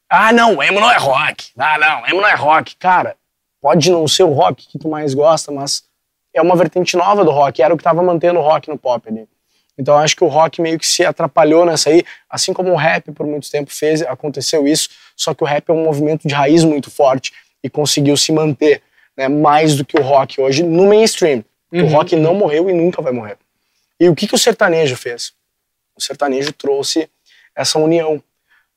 [0.08, 1.50] Ah, não, emo não é rock.
[1.58, 2.76] Ah, não, emo não é rock.
[2.76, 3.16] Cara,
[3.60, 5.82] pode não ser o rock que tu mais gosta, mas
[6.34, 9.08] é uma vertente nova do rock, era o que estava mantendo o rock no pop
[9.08, 9.26] ali.
[9.78, 13.10] Então acho que o rock meio que se atrapalhou nessa aí, assim como o rap
[13.12, 16.64] por muito tempo fez, aconteceu isso, só que o rap é um movimento de raiz
[16.64, 18.82] muito forte e conseguiu se manter,
[19.16, 21.44] né, mais do que o rock hoje no mainstream.
[21.72, 21.84] Uhum.
[21.84, 23.38] O rock não morreu e nunca vai morrer.
[23.98, 25.32] E o que, que o sertanejo fez?
[25.96, 27.08] O sertanejo trouxe
[27.54, 28.22] essa união.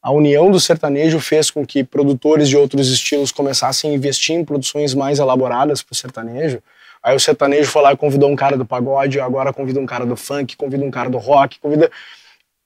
[0.01, 4.45] A união do sertanejo fez com que produtores de outros estilos começassem a investir em
[4.45, 6.61] produções mais elaboradas para o sertanejo,
[7.05, 10.07] Aí o sertanejo foi lá e convidou um cara do pagode, agora convida um cara
[10.07, 11.91] do funk, convida um cara do rock, convida.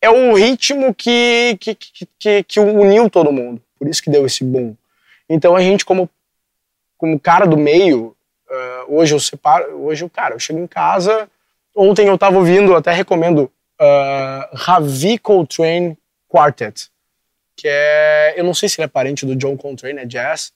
[0.01, 3.61] É o ritmo que, que, que, que uniu todo mundo.
[3.77, 4.77] Por isso que deu esse boom.
[5.27, 6.09] Então a gente, como,
[6.97, 8.15] como cara do meio,
[8.49, 9.75] uh, hoje eu separo.
[9.83, 11.29] Hoje, eu, cara, eu chego em casa.
[11.75, 15.97] Ontem eu tava ouvindo, até recomendo, uh, Ravi Coltrane
[16.29, 16.89] Quartet.
[17.57, 18.35] Que é.
[18.37, 20.53] Eu não sei se ele é parente do John Coltrane, é jazz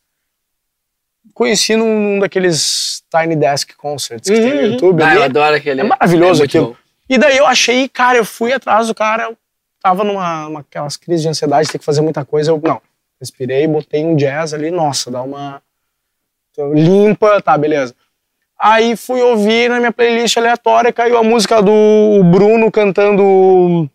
[1.34, 4.72] conheci num, num, daqueles Tiny Desk Concerts que uhum, tem no uhum.
[4.74, 5.04] YouTube.
[5.04, 5.82] Ah, eu adoro aquele.
[5.82, 6.68] É maravilhoso é aquilo.
[6.68, 6.76] Bom.
[7.10, 9.38] E daí eu achei, cara, eu fui atrás do cara, eu
[9.82, 12.52] tava numa uma, aquelas crises de ansiedade, tem que fazer muita coisa.
[12.52, 12.82] Eu, não,
[13.20, 15.62] respirei, botei um jazz ali, nossa, dá uma.
[16.74, 17.96] limpa, tá, beleza.
[18.60, 23.90] Aí fui ouvir na minha playlist aleatória, caiu a música do Bruno cantando.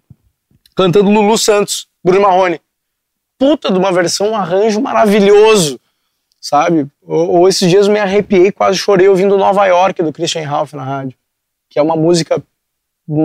[0.76, 2.60] cantando Lulu Santos, Bruno Marrone.
[3.38, 5.80] Puta de uma versão, um arranjo maravilhoso
[6.40, 6.86] sabe?
[7.02, 10.72] Ou, ou, esses dias eu me arrepiei, quase chorei ouvindo Nova York do Christian Ralph
[10.72, 11.16] na rádio,
[11.68, 12.42] que é uma música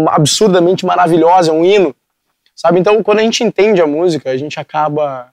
[0.10, 1.96] absurdamente maravilhosa, é um hino,
[2.56, 2.80] sabe?
[2.80, 5.30] Então, quando a gente entende a música, a gente acaba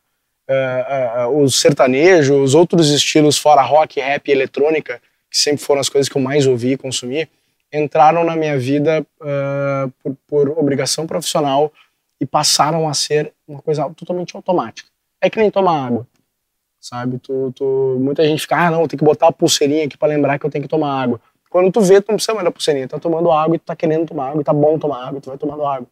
[0.49, 5.81] uh, uh, os sertanejos, os outros estilos fora rock, rap e eletrônica, que sempre foram
[5.81, 7.29] as coisas que eu mais ouvi e consumi,
[7.73, 11.73] entraram na minha vida uh, por, por obrigação profissional
[12.21, 14.89] e passaram a ser uma coisa totalmente automática.
[15.21, 16.07] É que nem tomar água
[16.81, 17.19] sabe?
[17.19, 20.39] Tu, tu, muita gente fica, ah, não, tem que botar a pulseirinha aqui para lembrar
[20.39, 21.21] que eu tenho que tomar água.
[21.51, 23.77] Quando tu vê, tu não precisa mais da pulseirinha, tá tomando água e tu tá
[23.77, 25.87] querendo tomar água, e tá bom tomar água, tu vai tomando água.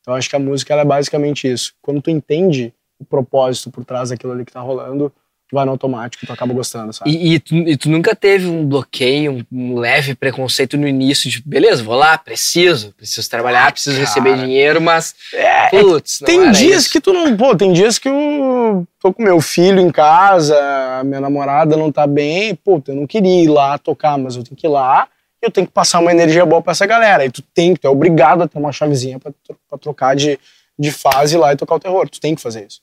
[0.00, 1.74] Então acho que a música é basicamente isso.
[1.82, 5.12] Quando tu entende o propósito por trás daquilo ali que tá rolando,
[5.52, 7.10] vai no automático tu acaba gostando, sabe?
[7.10, 11.40] E, e, tu, e tu, nunca teve um bloqueio, um, leve preconceito no início de,
[11.42, 14.06] beleza, vou lá, preciso, preciso trabalhar, ah, preciso cara.
[14.06, 16.90] receber dinheiro, mas, é, putz, Tem dias isso.
[16.90, 20.56] que tu não, pô, tem dias que eu tô com meu filho em casa,
[21.04, 24.56] minha namorada não tá bem, pô, eu não queria ir lá tocar, mas eu tenho
[24.56, 25.06] que ir lá,
[25.40, 27.90] eu tenho que passar uma energia boa pra essa galera, e tu tem, tu é
[27.90, 29.30] obrigado a ter uma chavezinha pra,
[29.68, 30.40] pra trocar de,
[30.76, 32.80] de fase lá e tocar o terror, tu tem que fazer isso.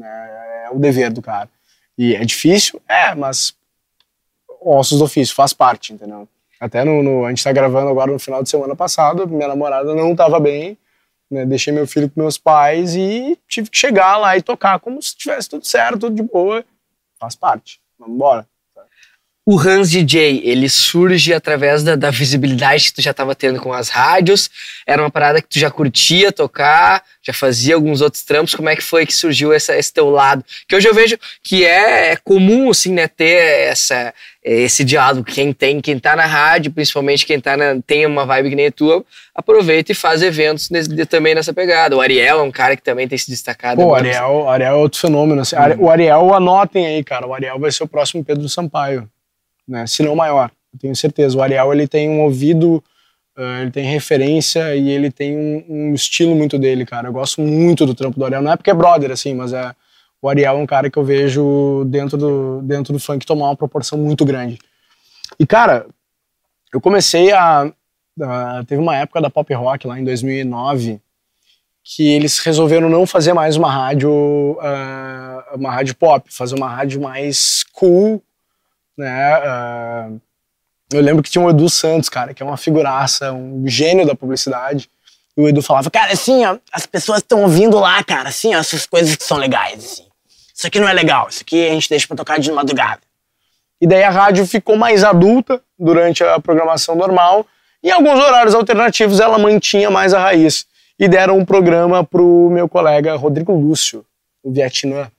[0.00, 1.48] É, é o dever do cara.
[1.98, 2.80] E é difícil?
[2.88, 3.54] É, mas
[4.60, 6.28] ossos do ofício, faz parte, entendeu?
[6.60, 9.94] Até no, no, a gente tá gravando agora no final de semana passado, minha namorada
[9.94, 10.76] não tava bem,
[11.30, 15.00] né, deixei meu filho com meus pais e tive que chegar lá e tocar como
[15.02, 16.64] se tivesse tudo certo, tudo de boa.
[17.18, 17.80] Faz parte.
[17.98, 18.46] Vamos embora
[19.48, 23.72] o Hans DJ, ele surge através da, da, visibilidade que tu já estava tendo com
[23.72, 24.50] as rádios,
[24.84, 28.74] era uma parada que tu já curtia tocar, já fazia alguns outros trampos, como é
[28.74, 30.44] que foi que surgiu essa, esse teu lado?
[30.68, 35.52] Que hoje eu vejo que é, é comum, assim, né, ter essa, esse diálogo, quem
[35.52, 38.72] tem, quem tá na rádio, principalmente quem tá na, tem uma vibe que nem a
[38.72, 41.96] tua, aproveita e faz eventos nesse, também nessa pegada.
[41.96, 43.80] O Ariel é um cara que também tem se destacado.
[43.80, 45.54] Pô, o Ariel, Ariel é outro fenômeno, assim.
[45.54, 45.84] hum.
[45.84, 49.08] o Ariel, anotem aí, cara, o Ariel vai ser o próximo Pedro Sampaio
[49.66, 49.86] né?
[49.86, 51.36] Se não maior, eu tenho certeza.
[51.36, 52.82] O Ariel ele tem um ouvido,
[53.36, 57.08] uh, ele tem referência e ele tem um, um, estilo muito dele, cara.
[57.08, 58.42] Eu gosto muito do trampo do Ariel.
[58.42, 59.74] Não é porque é brother, assim, mas é
[60.20, 63.56] o Ariel é um cara que eu vejo dentro do dentro do funk tomar uma
[63.56, 64.58] proporção muito grande.
[65.38, 65.86] E cara,
[66.72, 67.70] eu comecei a,
[68.20, 71.00] a teve uma época da pop rock lá em 2009
[71.88, 77.00] que eles resolveram não fazer mais uma rádio, uh, uma rádio pop, fazer uma rádio
[77.00, 78.20] mais cool,
[78.96, 79.38] né?
[79.38, 80.20] Uh,
[80.92, 84.14] eu lembro que tinha o Edu Santos, cara, que é uma figuraça, um gênio da
[84.14, 84.88] publicidade.
[85.36, 88.58] E o Edu falava, cara, assim, ó, as pessoas estão ouvindo lá, cara, assim, ó,
[88.58, 90.06] essas coisas que são legais, assim.
[90.54, 93.00] Isso aqui não é legal, isso aqui a gente deixa pra tocar de madrugada.
[93.80, 97.46] E daí a rádio ficou mais adulta durante a programação normal.
[97.82, 100.66] E em alguns horários alternativos ela mantinha mais a raiz.
[100.98, 104.02] E deram um programa pro meu colega Rodrigo Lúcio,
[104.42, 105.10] do Vietnã.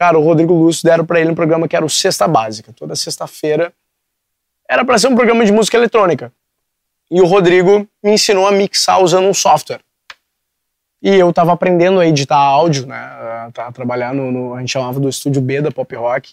[0.00, 2.72] Cara, o Rodrigo Lúcio deram para ele um programa que era o Sexta Básica.
[2.72, 3.70] Toda sexta-feira
[4.66, 6.32] era para ser um programa de música eletrônica.
[7.10, 9.82] E o Rodrigo me ensinou a mixar usando um software.
[11.02, 13.50] E eu tava aprendendo a editar áudio, né?
[13.52, 16.32] Tava trabalhando no, a gente chamava do estúdio B da Pop Rock.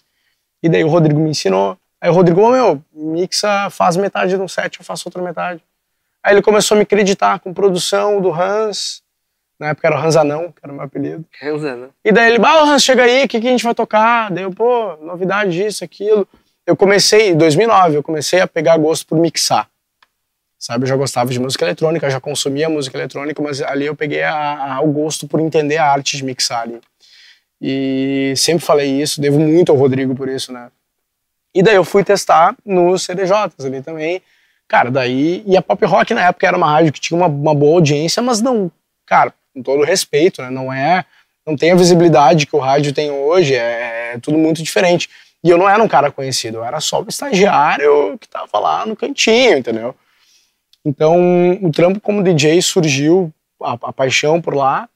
[0.62, 1.76] E daí o Rodrigo me ensinou.
[2.00, 5.62] Aí o Rodrigo, oh, meu, mixa, faz metade de um set, eu faço outra metade.
[6.22, 9.02] Aí ele começou a me acreditar com produção do Hans.
[9.58, 11.24] Na época era o Hans Anão, que era o meu apelido.
[11.42, 11.90] Hans Anão.
[12.04, 14.30] E daí ele, ah, Hans, chega aí, o que, que a gente vai tocar?
[14.30, 16.28] Daí eu, pô, novidade disso, aquilo
[16.68, 19.70] eu comecei, em 2009, eu comecei a pegar gosto por mixar.
[20.58, 24.22] Sabe, eu já gostava de música eletrônica, já consumia música eletrônica, mas ali eu peguei
[24.22, 26.78] a, a, o gosto por entender a arte de mixar ali.
[27.58, 30.68] E sempre falei isso, devo muito ao Rodrigo por isso, né?
[31.54, 34.20] E daí eu fui testar nos CDJs ali também.
[34.68, 35.42] Cara, daí.
[35.46, 38.22] E a pop rock na época era uma rádio que tinha uma, uma boa audiência,
[38.22, 38.70] mas não.
[39.06, 40.50] Cara, com todo respeito, né?
[40.50, 41.04] Não é.
[41.46, 45.08] Não tem a visibilidade que o rádio tem hoje, é, é tudo muito diferente.
[45.42, 48.84] E eu não era um cara conhecido, eu era só o estagiário que tava lá
[48.84, 49.94] no cantinho, entendeu?
[50.84, 54.88] Então, o trampo como DJ surgiu, a, a paixão por lá,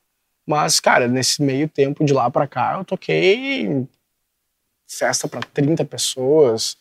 [0.46, 3.86] mas, cara, nesse meio tempo de lá pra cá, eu toquei
[4.88, 6.76] festa para 30 pessoas,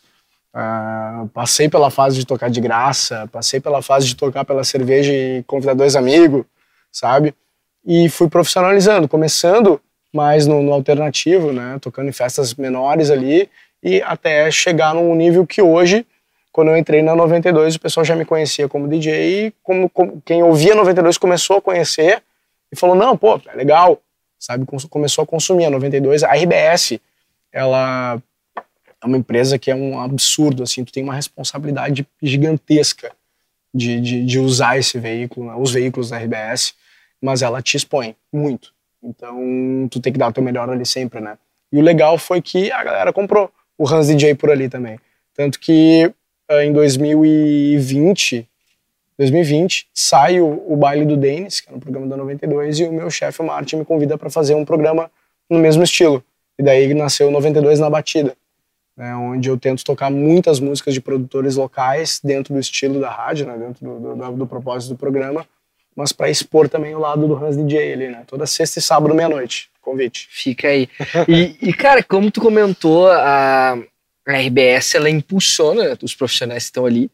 [0.54, 5.12] uh, passei pela fase de tocar de graça, passei pela fase de tocar pela cerveja
[5.12, 6.44] e convidar dois amigos,
[6.90, 7.34] sabe?
[7.84, 9.80] E fui profissionalizando, começando
[10.12, 11.78] mais no, no, alternativo, né?
[11.80, 13.48] Tocando em festas menores ali
[13.82, 16.06] e até chegar num nível que hoje,
[16.52, 20.22] quando eu entrei na 92, o pessoal já me conhecia como DJ e como, como
[20.24, 22.22] quem ouvia 92 começou a conhecer
[22.70, 24.00] e falou, não, pô, é legal,
[24.38, 24.64] sabe?
[24.88, 26.22] Começou a consumir a 92.
[26.22, 27.00] A RBS,
[27.50, 28.20] ela
[29.02, 33.12] é uma empresa que é um absurdo, assim, tu tem uma responsabilidade gigantesca
[33.74, 35.54] de, de, de usar esse veículo, né?
[35.56, 36.74] os veículos da RBS,
[37.22, 41.20] mas ela te expõe muito então, tu tem que dar o teu melhor ali sempre,
[41.20, 41.36] né?
[41.72, 44.98] E o legal foi que a galera comprou o Hans DJ por ali também.
[45.34, 46.12] Tanto que
[46.50, 48.48] uh, em 2020,
[49.18, 52.92] 2020, sai o, o baile do Denis, que é no programa da 92, e o
[52.92, 55.10] meu chefe, o Martin, me convida para fazer um programa
[55.50, 56.22] no mesmo estilo.
[56.58, 58.36] E daí nasceu o 92 na batida,
[58.96, 63.46] né, onde eu tento tocar muitas músicas de produtores locais dentro do estilo da rádio,
[63.46, 65.46] né, dentro do, do, do propósito do programa,
[65.96, 68.22] mas para expor também o lado do Hans DJ ali, né?
[68.26, 69.70] Toda sexta e sábado, meia-noite.
[69.80, 70.28] Convite.
[70.30, 70.88] Fica aí.
[71.28, 73.76] e, e, cara, como tu comentou, a,
[74.26, 77.10] RBS ela impulsiona os profissionais que estão ali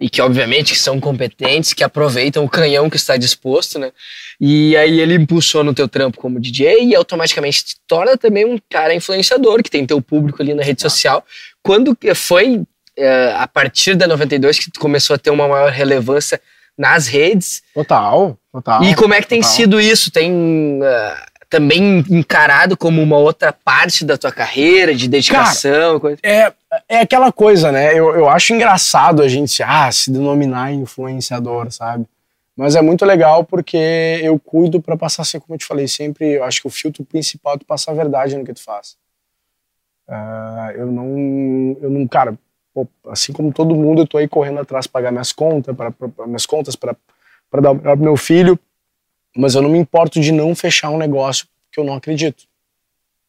[0.00, 3.90] e que obviamente são competentes, que aproveitam o canhão que está disposto, né?
[4.40, 8.58] E aí ele impulsiona o teu trampo como DJ e automaticamente te torna também um
[8.68, 11.24] cara influenciador, que tem teu público ali na rede social.
[11.60, 12.62] Quando foi
[12.96, 16.40] é, a partir da 92 que tu começou a ter uma maior relevância
[16.80, 17.62] nas redes.
[17.74, 18.82] Total, total.
[18.82, 19.54] E como é que tem total.
[19.54, 20.10] sido isso?
[20.10, 26.00] Tem uh, também encarado como uma outra parte da tua carreira, de dedicação?
[26.00, 26.52] Cara, é,
[26.88, 27.92] é aquela coisa, né?
[27.92, 32.06] Eu, eu acho engraçado a gente ah, se denominar influenciador, sabe?
[32.56, 36.32] Mas é muito legal porque eu cuido para passar, assim, como eu te falei sempre,
[36.32, 38.96] eu acho que o filtro principal é tu passar a verdade no que tu faz.
[40.08, 42.36] Uh, eu não, eu não, cara,
[42.84, 45.92] pô, assim como todo mundo, eu tô aí correndo atrás para pagar minhas contas, para
[46.26, 46.96] minhas contas, para
[47.60, 48.58] dar o melhor pro meu filho,
[49.36, 52.44] mas eu não me importo de não fechar um negócio que eu não acredito.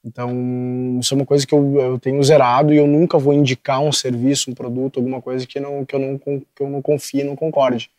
[0.03, 3.79] Então, isso é uma coisa que eu, eu tenho zerado e eu nunca vou indicar
[3.81, 7.23] um serviço, um produto, alguma coisa que, não, que, eu, não, que eu não confie,
[7.23, 7.89] não concorde.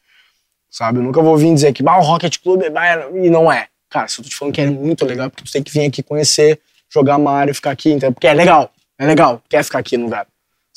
[0.69, 0.99] Sabe?
[0.99, 3.25] Eu nunca vou vir dizer que ah, o Rocket Club é...
[3.25, 3.69] E não é.
[3.89, 5.85] Cara, se eu tô te falando que é muito legal, porque tu tem que vir
[5.85, 6.59] aqui conhecer,
[6.91, 8.73] jogar Mario, ficar aqui, então, porque é legal.
[8.99, 9.41] É legal.
[9.49, 10.27] Quer ficar aqui no lugar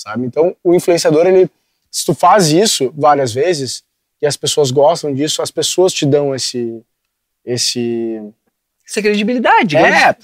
[0.06, 0.28] sabe?
[0.28, 1.50] Então, o influenciador, ele,
[1.90, 3.84] se tu faz isso várias vezes
[4.22, 6.80] e as pessoas gostam disso, as pessoas te dão esse,
[7.44, 8.22] esse
[8.88, 9.76] essa credibilidade.
[9.76, 10.16] É.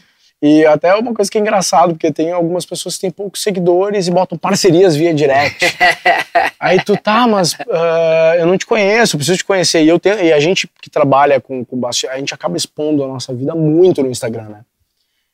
[0.44, 4.08] E até uma coisa que é engraçado, porque tem algumas pessoas que têm poucos seguidores
[4.08, 5.66] e botam parcerias via direct.
[6.60, 9.84] Aí tu tá, mas uh, eu não te conheço, preciso te conhecer.
[9.84, 13.08] E, eu tenho, e a gente que trabalha com, com a gente acaba expondo a
[13.08, 14.62] nossa vida muito no Instagram, né?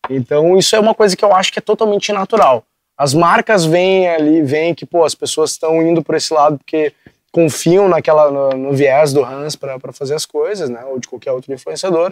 [0.09, 2.65] Então isso é uma coisa que eu acho que é totalmente natural.
[2.97, 6.91] As marcas vêm ali, vêm que, pô, as pessoas estão indo por esse lado porque
[7.31, 10.83] confiam naquela, no, no viés do Hans para fazer as coisas, né?
[10.85, 12.11] Ou de qualquer outro influenciador.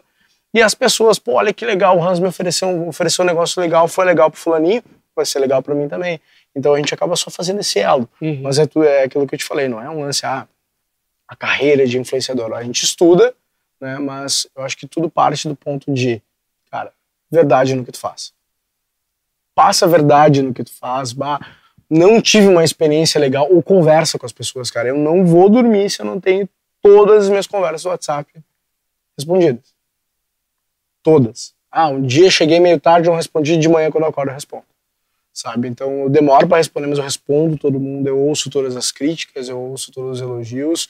[0.53, 3.59] E as pessoas, pô, olha que legal, o Hans me ofereceu um, ofereceu um negócio
[3.59, 4.83] legal, foi legal pro fulaninho,
[5.15, 6.21] vai ser legal para mim também.
[6.55, 8.07] Então a gente acaba só fazendo esse elo.
[8.21, 8.41] Uhum.
[8.43, 10.47] Mas é, tudo, é aquilo que eu te falei, não é um lance, ah,
[11.27, 12.53] a carreira de influenciador.
[12.53, 13.33] A gente estuda,
[13.81, 16.21] né, mas eu acho que tudo parte do ponto de,
[16.69, 16.93] cara,
[17.31, 18.34] verdade no que tu faz.
[19.55, 21.39] Passa a verdade no que tu faz, bah,
[21.89, 24.89] não tive uma experiência legal, ou conversa com as pessoas, cara.
[24.89, 26.47] Eu não vou dormir se eu não tenho
[26.81, 28.31] todas as minhas conversas do WhatsApp
[29.17, 29.73] respondidas.
[31.01, 31.55] Todas.
[31.71, 34.65] Ah, um dia cheguei meio tarde, não respondi, de manhã quando eu acordo eu respondo.
[35.33, 35.67] Sabe?
[35.67, 39.49] Então eu demoro para responder, mas eu respondo todo mundo, eu ouço todas as críticas,
[39.49, 40.89] eu ouço todos os elogios,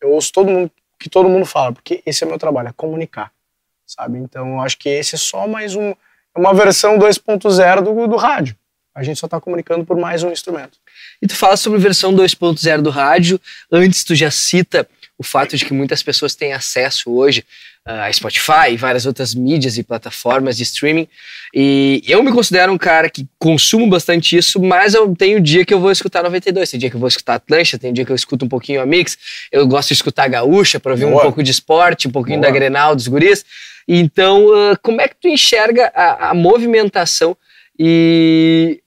[0.00, 3.32] eu ouço todo mundo que todo mundo fala, porque esse é meu trabalho, é comunicar.
[3.86, 4.18] Sabe?
[4.18, 5.94] Então eu acho que esse é só mais um,
[6.34, 8.56] é uma versão 2.0 do, do rádio.
[8.94, 10.78] A gente só está comunicando por mais um instrumento.
[11.20, 13.40] E tu fala sobre versão 2.0 do rádio.
[13.70, 17.44] Antes tu já cita o fato de que muitas pessoas têm acesso hoje
[17.86, 21.06] a Spotify e várias outras mídias e plataformas de streaming.
[21.52, 25.74] E eu me considero um cara que consumo bastante isso, mas eu tenho dia que
[25.74, 28.16] eu vou escutar 92, tem dia que eu vou escutar Atlântica, tem dia que eu
[28.16, 29.18] escuto um pouquinho a Mix,
[29.52, 31.18] eu gosto de escutar Gaúcha para ouvir Boa.
[31.18, 32.50] um pouco de esporte, um pouquinho Boa.
[32.50, 33.44] da Grenal, dos guris.
[33.86, 37.36] Então, uh, como é que tu enxerga a, a movimentação
[37.78, 38.80] e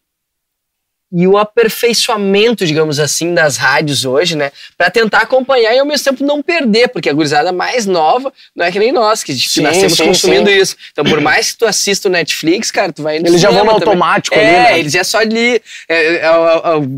[1.11, 4.51] e o aperfeiçoamento, digamos assim, das rádios hoje, né?
[4.77, 8.65] Para tentar acompanhar e ao mesmo tempo não perder, porque a gurizada mais nova não
[8.65, 10.57] é que nem nós, que, sim, nascemos sim, consumindo sim.
[10.57, 10.75] isso.
[10.91, 13.17] Então, por mais que tu assista o Netflix, cara, tu vai.
[13.17, 14.79] Eles já vão no automático ali, é, né?
[14.79, 15.61] eles já só ali.
[15.87, 16.25] É, é,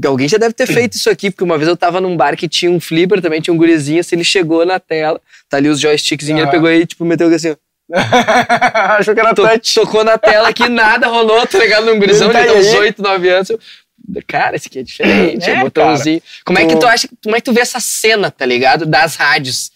[0.08, 2.48] alguém já deve ter feito isso aqui, porque uma vez eu tava num bar que
[2.48, 5.80] tinha um flipper, também tinha um gurizinho, assim, ele chegou na tela, tá ali os
[5.80, 7.56] joysticks, ele pegou aí, tipo, meteu assim.
[9.00, 9.74] Achou que era touch.
[9.74, 11.86] Tocou na tela que nada rolou, tá ligado?
[11.86, 13.52] Num gurizão de uns 8, 9 anos.
[14.28, 16.22] Cara, esse aqui é diferente, é, é botãozinho.
[16.22, 18.86] Cara, como é que tu acha, como é que tu vê essa cena, tá ligado?
[18.86, 19.72] Das rádios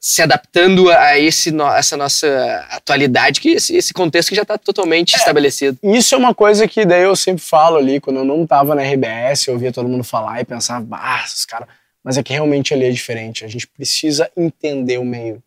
[0.00, 5.14] se adaptando a esse, essa nossa atualidade, que esse, esse contexto que já está totalmente
[5.14, 5.76] é, estabelecido.
[5.82, 8.82] Isso é uma coisa que daí eu sempre falo ali, quando eu não tava na
[8.82, 11.68] RBS, eu ouvia todo mundo falar e pensava, ah, esses caras.
[12.02, 13.44] Mas é que realmente ali é diferente.
[13.44, 15.42] A gente precisa entender o meio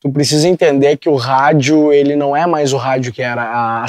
[0.00, 3.42] tu precisa entender que o rádio, ele não é mais o rádio que era.
[3.42, 3.86] A, a,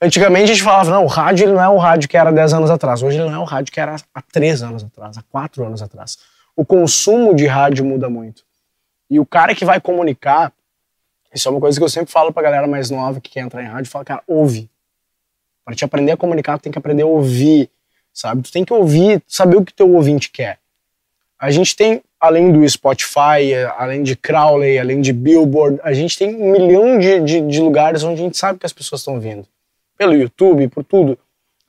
[0.00, 2.54] antigamente a gente falava, não, o rádio ele não é o rádio que era 10
[2.54, 3.02] anos atrás.
[3.02, 5.82] Hoje ele não é o rádio que era há 3 anos atrás, há 4 anos
[5.82, 6.18] atrás.
[6.56, 8.42] O consumo de rádio muda muito.
[9.10, 10.52] E o cara que vai comunicar,
[11.34, 13.62] isso é uma coisa que eu sempre falo pra galera mais nova que quer entrar
[13.62, 14.70] em rádio, fala, cara, ouve.
[15.64, 17.70] Para te aprender a comunicar, tu tem que aprender a ouvir,
[18.12, 18.42] sabe?
[18.42, 20.58] Tu tem que ouvir, saber o que teu ouvinte quer.
[21.38, 26.34] A gente tem além do Spotify, além de Crowley, além de Billboard, a gente tem
[26.34, 29.48] um milhão de, de, de lugares onde a gente sabe que as pessoas estão ouvindo.
[29.96, 31.18] Pelo YouTube, por tudo.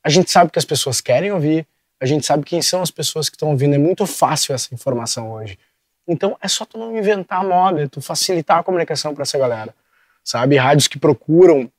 [0.04, 1.66] A gente sabe que as pessoas querem ouvir,
[2.00, 3.76] a gente sabe quem são as pessoas que estão ouvindo.
[3.76, 5.58] É muito fácil essa informação hoje.
[6.06, 9.74] Então é só tu não inventar moda, é tu facilitar a comunicação para essa galera.
[10.24, 10.58] Sabe?
[10.58, 11.72] Rádios que procuram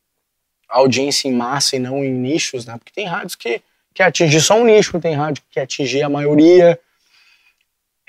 [0.69, 2.79] audiência em massa e não em nichos, né?
[2.79, 3.61] Porque tem rádios que
[3.93, 6.81] quer atingir só um nicho, tem rádio que quer atingir a maioria.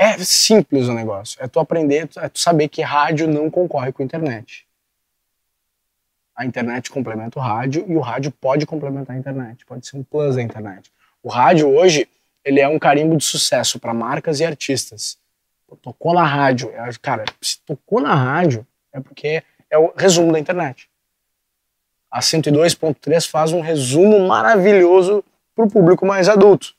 [0.03, 1.41] É simples o negócio.
[1.41, 4.67] É tu aprender, é tu saber que rádio não concorre com internet.
[6.35, 9.65] A internet complementa o rádio e o rádio pode complementar a internet.
[9.65, 10.91] Pode ser um plus da internet.
[11.23, 12.05] O rádio hoje,
[12.43, 15.17] ele é um carimbo de sucesso para marcas e artistas.
[15.81, 20.39] Tocou na rádio, é, cara, se tocou na rádio é porque é o resumo da
[20.39, 20.89] internet.
[22.11, 25.23] A 102.3 faz um resumo maravilhoso
[25.55, 26.75] para o público mais adulto.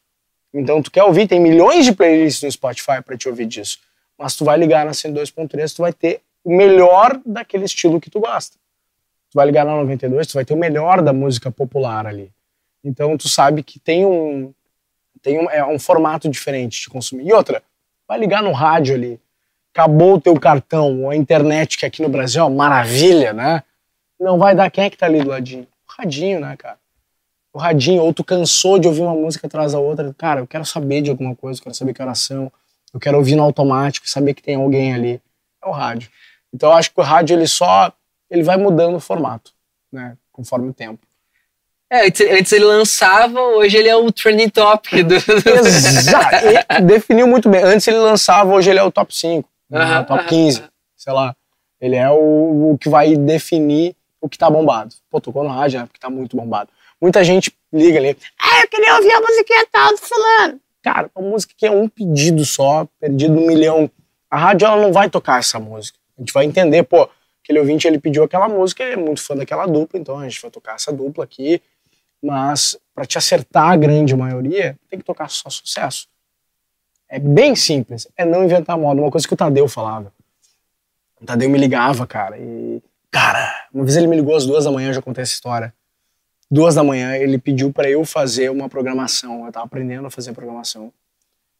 [0.55, 3.81] Então, tu quer ouvir, tem milhões de playlists no Spotify para te ouvir disso.
[4.17, 8.21] Mas tu vai ligar na 102.3, tu vai ter o melhor daquele estilo que tu
[8.21, 8.57] gosta.
[9.31, 12.31] Tu vai ligar na 92, tu vai ter o melhor da música popular ali.
[12.85, 14.55] Então, tu sabe que tem um
[15.25, 17.27] tem um, é um formato diferente de consumir.
[17.27, 17.63] E outra,
[18.07, 19.19] vai ligar no rádio ali.
[19.73, 23.63] Acabou o teu cartão, ou a internet, que aqui no Brasil é uma maravilha, né?
[24.21, 25.63] Não vai dar quem é que tá ali do ladinho?
[25.63, 26.79] O radinho, né, cara?
[27.55, 30.65] O radinho, ou tu cansou de ouvir uma música atrás da outra, cara, eu quero
[30.65, 32.51] saber de alguma coisa, eu quero saber que oração,
[32.93, 35.23] eu quero ouvir no automático, saber que tem alguém ali.
[35.63, 36.11] É o rádio.
[36.53, 37.93] Então eu acho que o rádio ele só
[38.29, 39.53] ele vai mudando o formato,
[39.93, 41.07] né, conforme o tempo.
[41.89, 45.15] É, antes ele lançava, hoje ele é o trending topic do.
[45.15, 46.47] Exato.
[46.47, 47.63] Ele definiu muito bem.
[47.63, 50.63] Antes ele lançava, hoje ele é o top 5, uh -huh, o top 15, uh
[50.63, 50.69] -huh.
[50.97, 51.37] sei lá.
[51.81, 54.93] Ele é o, o, que vai definir o que tá bombado.
[55.09, 55.87] Pô, tocou no rádio, né?
[55.87, 56.71] Porque tá muito bombado.
[57.05, 60.59] Muita gente liga ali, ah, eu queria ouvir a musiquinha tal do fulano.
[60.83, 63.91] Cara, uma música que é um pedido só, perdido um milhão.
[64.31, 65.99] A rádio ela não vai tocar essa música.
[66.17, 67.07] A gente vai entender, pô,
[67.43, 70.41] aquele ouvinte ele pediu aquela música, ele é muito fã daquela dupla, então a gente
[70.41, 71.61] vai tocar essa dupla aqui.
[72.23, 76.09] Mas para te acertar a grande maioria, tem que tocar só sucesso.
[77.07, 78.99] É bem simples, é não inventar moda.
[78.99, 80.11] Uma coisa que o Tadeu falava.
[81.21, 82.83] O Tadeu me ligava, cara, e
[83.15, 85.73] Cara, uma vez ele me ligou às duas da manhã, eu já contei essa história.
[86.55, 89.45] Duas da manhã, ele pediu para eu fazer uma programação.
[89.45, 90.93] Eu tava aprendendo a fazer programação.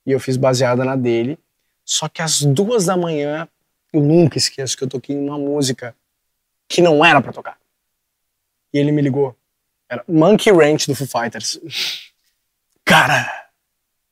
[0.07, 1.37] E eu fiz baseada na dele.
[1.85, 3.49] Só que às duas da manhã,
[3.93, 5.97] eu nunca esqueço que eu toquei uma música
[6.69, 7.59] que não era para tocar.
[8.73, 9.37] E ele me ligou.
[9.89, 11.59] Era Monkey Ranch do Foo Fighters.
[12.87, 13.49] Cara,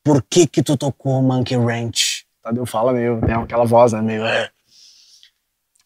[0.03, 2.26] por que que tu tocou Monkey Ranch?
[2.43, 4.26] Tadeu fala meio, tem aquela voz, né, meio...
[4.26, 4.51] "É".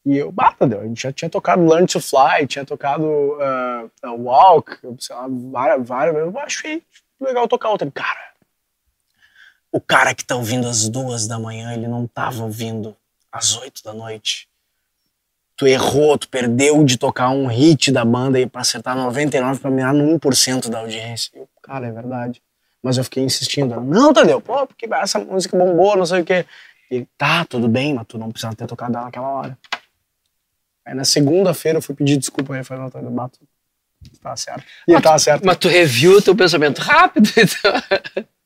[0.06, 3.90] E eu, bah, Tadeu, a gente já tinha tocado Learn to Fly, tinha tocado uh,
[4.04, 6.80] uh, Walk, sei lá, várias, várias, eu achei
[7.20, 7.90] legal tocar outra.
[7.90, 8.32] Cara,
[9.72, 12.96] o cara que tá ouvindo às duas da manhã, ele não tava ouvindo
[13.32, 14.48] às oito da noite.
[15.56, 19.70] Tu errou, tu perdeu de tocar um hit da banda aí pra acertar 99 pra
[19.72, 21.32] mirar no 1% da audiência.
[21.34, 22.40] Eu, cara, é verdade.
[22.80, 23.80] Mas eu fiquei insistindo.
[23.80, 26.46] Não, Tadeu, pô, porque essa música bombou, não sei o quê.
[26.88, 29.58] E tá, tudo bem, mas tu não precisava ter tocado ela naquela hora.
[30.86, 33.40] Aí na segunda-feira eu fui pedir desculpa aí, falei, não, Tadeu, bato.
[34.22, 34.62] Tá certo.
[34.86, 35.44] E ele tava certo.
[35.44, 37.72] Mas tu reviu o teu pensamento rápido, então.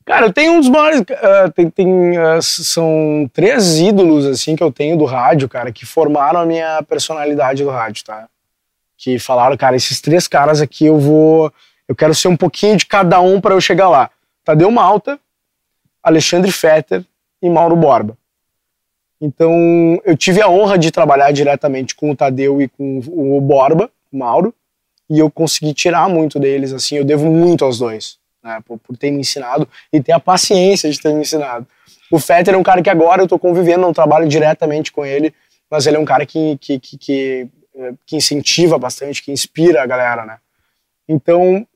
[0.06, 1.02] Cara, eu tenho um dos maiores.
[1.22, 5.84] ah, tem, tem, ah, são três ídolos, assim, que eu tenho do rádio, cara, que
[5.84, 8.26] formaram a minha personalidade do rádio, tá?
[8.96, 11.52] Que falaram, cara, esses três caras aqui eu vou.
[11.86, 14.10] Eu quero ser um pouquinho de cada um para eu chegar lá.
[14.44, 15.20] Tadeu Malta,
[16.02, 17.04] Alexandre Fetter
[17.42, 18.16] e Mauro Borba.
[19.20, 23.90] Então, eu tive a honra de trabalhar diretamente com o Tadeu e com o Borba,
[24.10, 24.54] o Mauro,
[25.10, 28.96] e eu consegui tirar muito deles, assim, eu devo muito aos dois, né, por, por
[28.96, 31.66] ter me ensinado e ter a paciência de ter me ensinado.
[32.10, 35.34] O Fetter é um cara que agora eu tô convivendo, não trabalho diretamente com ele,
[35.70, 39.82] mas ele é um cara que, que, que, que, eh, que incentiva bastante, que inspira
[39.82, 40.38] a galera, né.
[41.08, 41.66] Então,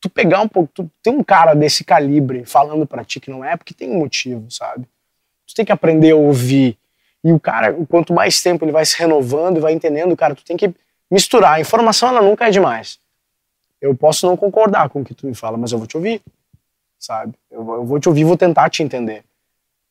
[0.00, 3.44] tu pegar um pouco, tu tem um cara desse calibre falando pra ti que não
[3.44, 4.86] é, porque tem um motivo, sabe?
[5.46, 6.78] Tu tem que aprender a ouvir.
[7.22, 10.44] E o cara, quanto mais tempo ele vai se renovando e vai entendendo, cara, tu
[10.44, 10.74] tem que
[11.10, 11.54] misturar.
[11.54, 12.98] A informação, ela nunca é demais.
[13.80, 16.22] Eu posso não concordar com o que tu me fala, mas eu vou te ouvir,
[16.98, 17.34] sabe?
[17.50, 19.24] Eu, vou- te ouvir, vou tentar te entender.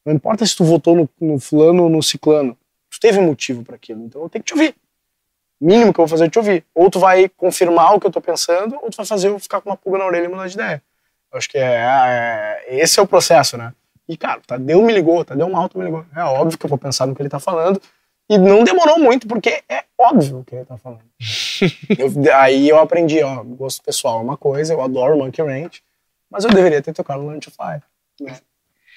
[0.06, 2.58] Não importa se tu votou no, no fulano ou no ciclano,
[2.90, 4.76] tu teve motivo para aquilo, então eu tenho que te ouvir.
[5.62, 6.66] O mínimo que eu vou fazer é te ouvir.
[6.76, 9.62] Ou tu vai confirmar o que eu tô pensando, ou tu vai fazer eu ficar
[9.62, 10.84] com uma pulga na orelha e mudar de ideia.
[11.32, 13.74] Eu acho que é, é- esse é o processo, né?
[14.08, 16.06] E, cara, o Tadeu me ligou, Tadeu Malta me ligou.
[16.16, 17.82] É óbvio que eu vou pensar no que ele tá falando.
[18.30, 21.02] E não demorou muito, porque é óbvio o que ele tá falando.
[21.98, 25.82] Eu- aí eu aprendi, ó, gosto pessoal é uma coisa, eu adoro Monkey Ranch,
[26.30, 27.80] mas eu deveria ter tocado Learn to Fly.
[28.22, 28.38] né?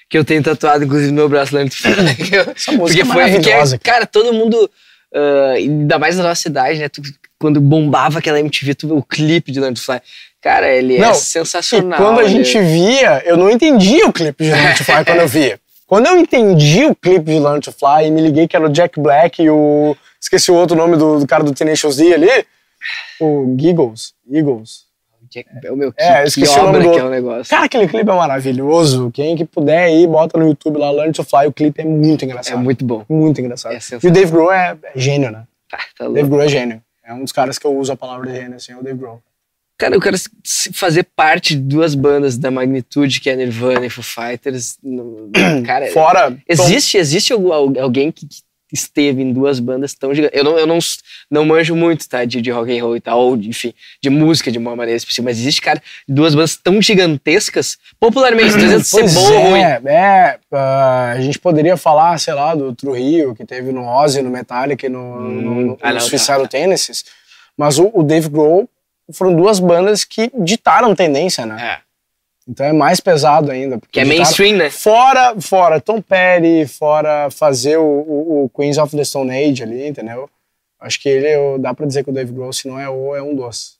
[0.09, 1.91] Que eu tenho tatuado, inclusive, no meu braço Learn to Fly.
[2.55, 3.15] Essa música Porque é foi.
[3.15, 3.77] maravilhosa.
[3.77, 4.69] que, cara, todo mundo.
[5.13, 6.89] ah, ainda mais na nossa cidade, né?
[6.89, 7.01] tu-
[7.39, 9.99] quando bombava aquela MTV, tu o clipe de Learn to Fly.
[10.41, 11.99] Cara, ele é Não, E sensacional.
[11.99, 15.19] quando a ele- gente via, eu não entendia o clipe de Learn to Fly quando
[15.19, 15.59] eu via.
[15.87, 18.69] Quando eu entendi o clipe de Learn to Fly e me liguei que era o
[18.69, 19.95] Jack Black e o.
[20.21, 22.29] Esqueci o outro nome do, do cara do Tenacious D ali.
[23.19, 24.13] O Giggles.
[24.31, 24.85] Eagles.
[25.63, 27.49] É o meu que, É, eu que esqueci o nome do que é o negócio.
[27.49, 29.11] Cara, aquele clipe é maravilhoso.
[29.13, 31.47] Quem que puder aí, bota no YouTube lá, Learn to Fly.
[31.47, 32.57] O clipe é muito é engraçado.
[32.59, 33.03] muito bom.
[33.09, 33.73] Muito engraçado.
[33.73, 34.11] É e o.
[34.11, 35.43] Dave Grohl é, é gênio, né?
[35.69, 36.13] Tá, tá louco.
[36.15, 36.81] Dave Grohl é gênio.
[37.05, 39.21] É um dos caras que eu uso a palavra gênio, assim, é o Dave Grohl.
[39.77, 40.17] Cara, eu quero
[40.73, 44.77] fazer parte de duas bandas da magnitude que é Nirvana e Foo Fighters.
[45.65, 46.37] Cara, Fora.
[46.49, 48.41] existe, existe algum- al- alguém que, que
[48.73, 50.35] esteve em duas bandas tão gigantes.
[50.35, 50.79] Eu não, eu não,
[51.29, 52.25] não manjo muito, tá?
[52.25, 53.71] De, de rock and roll e tal, ou de, enfim,
[54.01, 58.57] de música de uma maneira específica, mas existe, cara, duas bandas tão gigantescas, popularmente, tô
[58.57, 59.59] dizendo ser bom ou ruim.
[59.61, 63.85] é, é, ah, a gente poderia falar, sei lá, do True Rio, que teve no
[63.87, 66.57] Ozzy, no Metallica e no, Hum, no, no, ah, no não, Suicidal tá, tá.
[67.55, 68.67] Mas o, o Dave Grohl
[69.13, 71.75] foram duas bandas que ditaram tendência, né?
[71.75, 71.79] É,
[72.47, 73.77] Então é mais pesado ainda.
[73.77, 74.69] porque que é mainstream, né?
[74.69, 79.87] Fora, fora Tom Petty, fora fazer o, o, o Queens of the Stone Age ali,
[79.87, 80.29] entendeu?
[80.79, 83.15] Acho que ele, eu- dá pra dizer que o Dave Grohl, se não é o,
[83.15, 83.75] é um dos.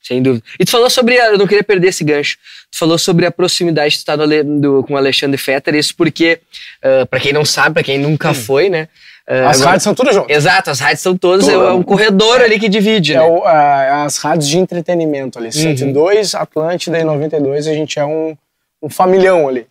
[0.00, 0.44] Sem dúvida.
[0.58, 1.18] E tu falou sobre.
[1.20, 2.36] A, eu não queria perder esse gancho.
[2.70, 5.74] Tu falou sobre a proximidade que tu tá Ale- do- com o Alexandre Fetter.
[5.74, 6.40] Isso porque,
[6.84, 8.88] uh, para quem não sabe, pra quem nunca foi, né?
[9.26, 10.30] As agora- rádios são tudo junto.
[10.30, 11.46] Exato, as rádios são todas.
[11.46, 11.64] Tudo.
[11.64, 13.22] É um corredor ali que divide, É né?
[13.22, 15.46] o- a- as rádios de entretenimento ali.
[15.46, 15.52] Uhum.
[15.52, 18.36] 102, Atlântida e 92, a gente é um,
[18.82, 19.66] um familhão ali.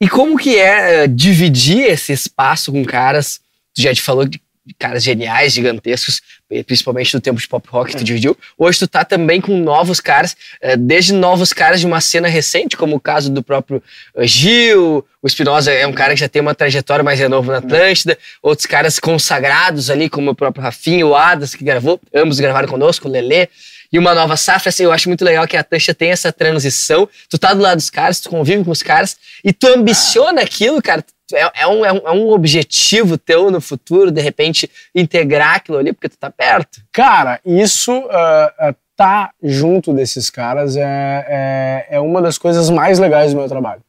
[0.00, 3.40] E como que é eh, dividir esse espaço com caras?
[3.74, 4.40] Tu já te falou de
[4.78, 6.20] caras geniais, gigantescos,
[6.66, 8.36] principalmente do tempo de pop rock que tu dividiu.
[8.58, 12.76] Hoje tu tá também com novos caras, eh, desde novos caras de uma cena recente,
[12.76, 13.82] como o caso do próprio
[14.16, 17.58] eh, Gil, o Espinosa é um cara que já tem uma trajetória mais renovo na
[17.58, 22.68] Atlântida, outros caras consagrados ali, como o próprio Rafinha, o Adas, que gravou, ambos gravaram
[22.68, 23.48] conosco, o Lelê.
[23.92, 27.08] E uma nova safra, assim, eu acho muito legal que a Atlântida tem essa transição.
[27.28, 30.80] Tu tá do lado dos caras, tu convive com os caras e tu ambiciona aquilo,
[30.80, 31.04] cara.
[31.32, 35.92] É, um, é, um, é um objetivo teu no futuro, de repente, integrar aquilo ali,
[35.92, 36.80] porque tu tá perto.
[36.92, 40.82] Cara, isso uh, uh, tá junto desses caras é,
[41.28, 43.82] é, é uma das coisas mais legais do meu trabalho.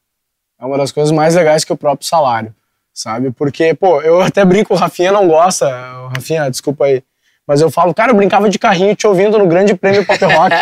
[0.59, 2.55] É uma das coisas mais legais que o próprio salário,
[2.93, 3.31] sabe?
[3.31, 5.67] Porque, pô, eu até brinco, o Rafinha não gosta,
[6.03, 7.03] o Rafinha, desculpa aí,
[7.47, 10.55] mas eu falo, cara, eu brincava de carrinho te ouvindo no Grande Prêmio Pop Rock.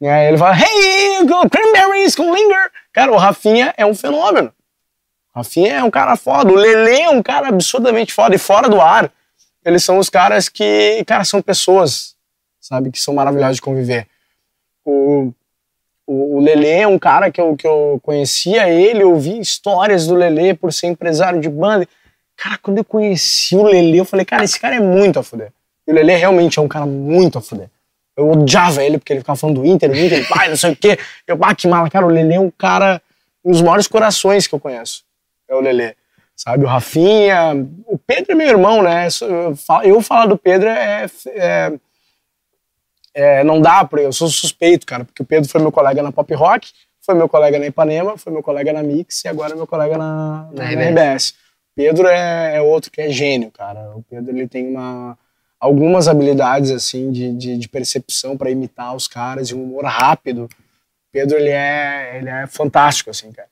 [0.00, 2.70] e aí ele fala, hey, go cranberries com Linger.
[2.92, 4.50] Cara, o Rafinha é um fenômeno.
[5.36, 6.50] Rafinha é um cara foda.
[6.50, 8.34] O Lele é um cara absurdamente foda.
[8.34, 9.12] E fora do ar,
[9.62, 12.14] eles são os caras que, cara, são pessoas,
[12.58, 14.06] sabe, que são maravilhosos de conviver.
[14.82, 15.30] O,
[16.06, 20.06] o, o Lele é um cara que eu, que eu conhecia ele, eu ouvi histórias
[20.06, 21.86] do Lele por ser empresário de banda.
[22.34, 25.52] Cara, quando eu conheci o Lele, eu falei, cara, esse cara é muito a fuder.
[25.86, 27.68] E o Lele realmente é um cara muito a fuder.
[28.16, 30.76] Eu odiava ele porque ele ficava falando do Inter, do Inter, pai, não sei o
[30.76, 30.98] quê.
[31.26, 31.90] Eu, ah, que mala.
[31.90, 33.02] Cara, o Lele é um cara,
[33.44, 35.04] um dos maiores corações que eu conheço.
[35.48, 35.94] É o Lele.
[36.36, 37.66] Sabe, o Rafinha.
[37.86, 39.08] O Pedro é meu irmão, né?
[39.84, 41.72] Eu falar do Pedro é, é,
[43.14, 46.12] é não dá pra eu sou suspeito, cara, porque o Pedro foi meu colega na
[46.12, 46.70] Pop Rock,
[47.00, 49.96] foi meu colega na Ipanema, foi meu colega na Mix e agora é meu colega
[49.96, 51.34] na, na, na RBS.
[51.74, 53.96] Pedro é, é outro que é gênio, cara.
[53.96, 55.16] O Pedro ele tem uma
[55.58, 60.48] algumas habilidades assim de, de, de percepção para imitar os caras e um humor rápido.
[61.10, 63.48] Pedro ele é ele é fantástico assim, cara.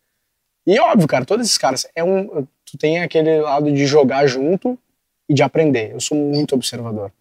[0.66, 4.78] E óbvio, cara, todos esses caras é um tu tem aquele lado de jogar junto
[5.28, 5.92] e de aprender.
[5.92, 7.12] Eu sou muito observador.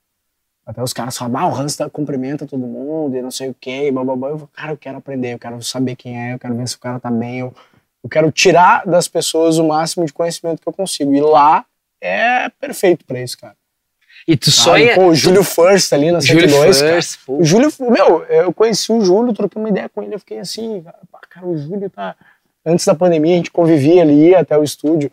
[0.66, 3.56] Até os caras falam, ah, o Hans tá, cumprimenta todo mundo e não sei o
[3.60, 4.30] quê, blá, blá, blá.
[4.30, 6.76] Eu falo, cara, eu quero aprender, eu quero saber quem é, eu quero ver se
[6.76, 7.54] o cara tá bem, eu,
[8.02, 11.14] eu quero tirar das pessoas o máximo de conhecimento que eu consigo.
[11.14, 11.66] E lá
[12.02, 13.56] é perfeito para isso, cara.
[14.26, 14.96] E tu sonha.
[14.96, 16.80] Pô, o Júlio First ali na 102.
[16.80, 17.38] First, cara.
[17.40, 20.82] O Júlio, meu, eu conheci o Júlio, troquei uma ideia com ele, eu fiquei assim,
[21.30, 22.16] cara, o Júlio tá.
[22.66, 25.12] Antes da pandemia a gente convivia ali, ia até o estúdio.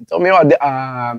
[0.00, 1.16] Então, meu, a, a,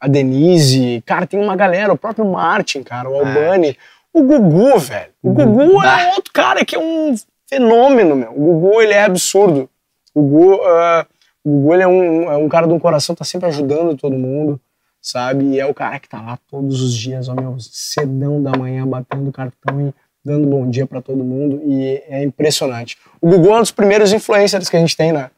[0.00, 3.18] a Denise, cara, tem uma galera, o próprio Martin, cara, o é.
[3.18, 3.78] Albani,
[4.12, 5.12] o Gugu, velho.
[5.22, 7.14] O Gugu é outro cara que é um
[7.48, 8.30] fenômeno, meu.
[8.32, 9.68] O Gugu, ele é absurdo.
[10.14, 11.06] O Gugu, uh,
[11.44, 14.16] o Gugu ele é um, é um cara de um coração, tá sempre ajudando todo
[14.16, 14.60] mundo
[15.00, 15.44] sabe?
[15.44, 18.86] E é o cara que tá lá todos os dias, ó, meu, cedão da manhã,
[18.86, 19.94] batendo cartão e
[20.28, 21.60] dando bom dia para todo mundo.
[21.64, 22.96] E é impressionante.
[23.20, 25.30] O Gugu é um dos primeiros influencers que a gente tem, né?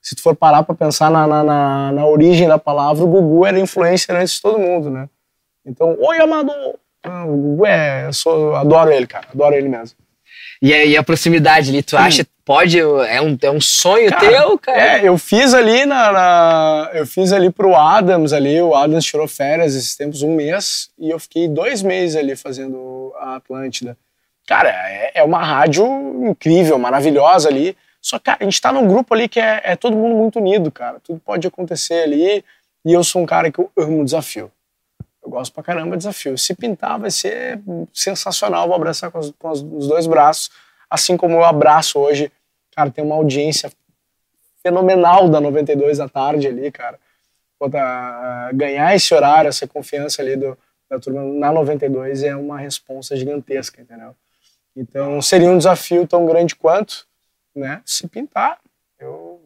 [0.00, 3.44] Se tu for parar pra pensar na, na, na, na origem da palavra, o Gugu
[3.44, 5.08] era influencer antes de todo mundo, né?
[5.66, 6.52] Então, oi, Amado!
[7.04, 8.06] Não, o Gugu é.
[8.06, 9.26] Eu sou, adoro ele, cara.
[9.32, 9.96] Adoro ele mesmo.
[10.62, 14.28] E a, e a proximidade ali, tu acha pode é um, é um sonho cara,
[14.28, 14.98] teu, cara?
[14.98, 19.26] É, eu fiz ali na, na, eu fiz ali pro Adams ali, o Adams tirou
[19.26, 23.96] férias esses tempos um mês e eu fiquei dois meses ali fazendo a Atlântida.
[24.46, 25.84] Cara, é, é uma rádio
[26.28, 27.76] incrível, maravilhosa ali.
[28.00, 30.70] Só que a gente tá num grupo ali que é, é todo mundo muito unido,
[30.70, 31.00] cara.
[31.00, 32.44] Tudo pode acontecer ali
[32.84, 34.50] e eu sou um cara que eu amo desafio.
[35.22, 36.36] Eu gosto pra caramba de desafio.
[36.36, 37.58] Se pintar vai ser
[37.94, 40.50] sensacional, vou abraçar com, os, com os dois braços
[40.94, 42.30] assim como eu abraço hoje,
[42.74, 43.70] cara, tem uma audiência
[44.62, 46.98] fenomenal da 92 à tarde ali, cara.
[47.58, 50.56] Puta, ganhar esse horário, essa confiança ali do,
[50.88, 54.14] da turma na 92 é uma responsa gigantesca, entendeu?
[54.76, 57.06] Então seria um desafio tão grande quanto,
[57.54, 57.80] né?
[57.84, 58.58] Se pintar,
[58.98, 59.40] eu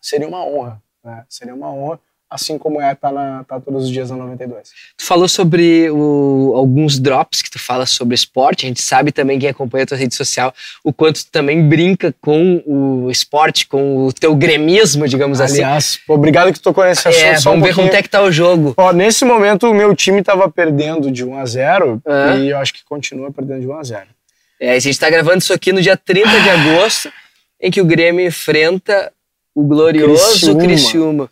[0.00, 1.24] seria uma honra, né?
[1.28, 4.68] Seria uma honra assim como é tá, na, tá todos os dias na 92.
[4.96, 9.38] Tu falou sobre o, alguns drops que tu fala sobre esporte, a gente sabe também
[9.38, 14.06] quem acompanha a tua rede social, o quanto tu também brinca com o esporte, com
[14.06, 15.62] o teu gremismo, digamos Aliás, assim.
[15.64, 18.30] Aliás, obrigado que tu conhece a é, Vamos um ver como é que tá o
[18.30, 18.74] jogo.
[18.76, 22.36] Ó, nesse momento o meu time tava perdendo de 1 a 0 ah.
[22.36, 24.17] e eu acho que continua perdendo de 1 a 0.
[24.60, 27.12] É, a gente tá gravando isso aqui no dia 30 de agosto,
[27.60, 29.12] em que o Grêmio enfrenta
[29.54, 30.62] o glorioso Criciúma.
[30.62, 31.30] Criciúma.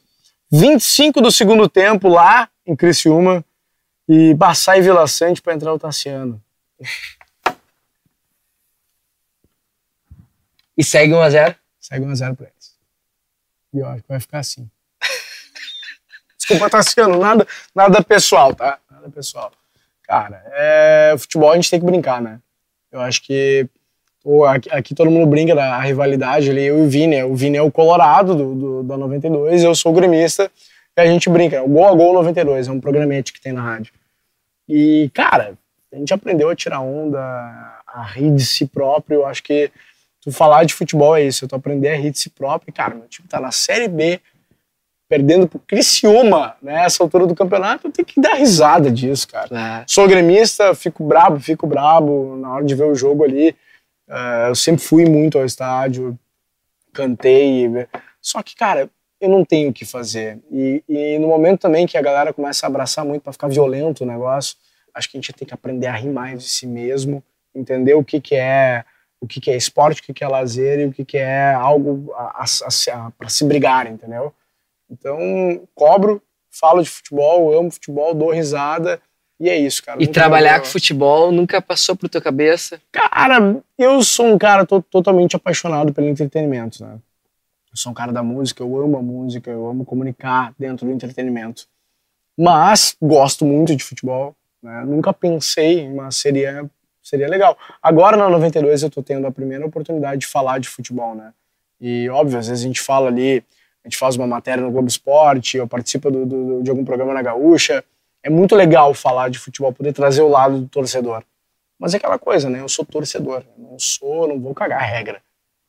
[0.51, 3.45] 25 do segundo tempo lá em Criciúma
[4.09, 6.41] e Baçá e Vila Sante para entrar o Tassiano.
[10.77, 12.77] E segue 1 a 0 Segue 1 a 0 para eles.
[13.73, 14.71] E eu acho que vai ficar assim.
[16.39, 18.79] Desculpa, Tassiano, nada, nada pessoal, tá?
[18.91, 19.53] Nada pessoal.
[20.03, 22.41] Cara, é, futebol a gente tem que brincar, né?
[22.97, 23.69] Eu acho que
[24.49, 27.23] aqui, aqui, todo mundo brinca da rivalidade ali, eu e o Vini.
[27.23, 30.51] O Vini é o colorado do, do, da 92, eu sou o gremista,
[30.97, 31.63] e a gente brinca.
[31.63, 33.93] O Gol a Gol 92 é um programete que tem na rádio.
[34.67, 35.59] E, cara,
[35.93, 37.21] a gente aprendeu a tirar onda,
[37.87, 39.21] a rir de si próprio.
[39.21, 39.71] Eu acho que
[40.23, 42.71] tu falar de futebol é isso, tu aprender a rir de si próprio.
[42.71, 44.21] E, cara, meu time tá na Série B,
[45.09, 46.85] perdendo pro Criciúma, né?
[46.85, 49.81] Essa altura do campeonato, eu tenho que dar risada disso, cara.
[49.83, 49.85] É.
[49.87, 53.51] Sou gremista, fico brabo, fico brabo na hora de ver o jogo ali.
[54.09, 56.19] Uh, eu sempre fui muito ao estádio,
[56.93, 57.69] cantei.
[58.21, 58.91] Só que, cara,
[59.21, 60.39] eu não tenho o que fazer.
[60.51, 64.03] E, e, no momento também que a galera começa a abraçar muito para ficar violento
[64.05, 64.57] o negócio,
[64.95, 67.23] acho que a gente tem que aprender a rir mais de si mesmo,
[67.55, 68.85] entender o que, que é
[69.19, 71.53] o que, que é esporte, o que, que é lazer e o que, que é
[71.55, 72.13] algo
[73.17, 74.33] para se brigar, entendeu?
[74.91, 79.01] Então, cobro, falo de futebol, amo futebol, dou risada
[79.39, 80.03] e é isso, cara.
[80.03, 82.81] E trabalhar com futebol nunca passou por tua cabeça?
[82.91, 86.95] Cara, eu sou um cara totalmente apaixonado pelo entretenimento, né?
[87.71, 90.93] Eu sou um cara da música, eu amo a música, eu amo comunicar dentro do
[90.93, 91.67] entretenimento.
[92.39, 94.85] Mas gosto muito de futebol, né?
[94.87, 96.69] Nunca pensei, mas seria,
[97.03, 97.59] seria legal.
[97.83, 101.35] Agora na 92 eu tô tendo a primeira oportunidade de falar de futebol, né?
[101.79, 103.45] E óbvio, às vezes a gente fala ali,
[103.87, 107.15] a gente faz uma matéria no Globo Esporte, eu participo do, do, de algum programa
[107.15, 107.85] na Gaúcha.
[108.23, 111.23] É muito legal falar de futebol, poder trazer o lado do torcedor.
[111.79, 112.61] Mas é aquela coisa, né?
[112.61, 115.23] Eu sou torcedor, não sou, não vou cagar regra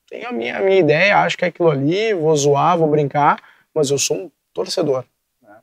[0.09, 3.41] tenho a minha, a minha ideia, acho que é aquilo ali, vou zoar, vou brincar,
[3.74, 5.03] mas eu sou um torcedor.
[5.41, 5.55] Né?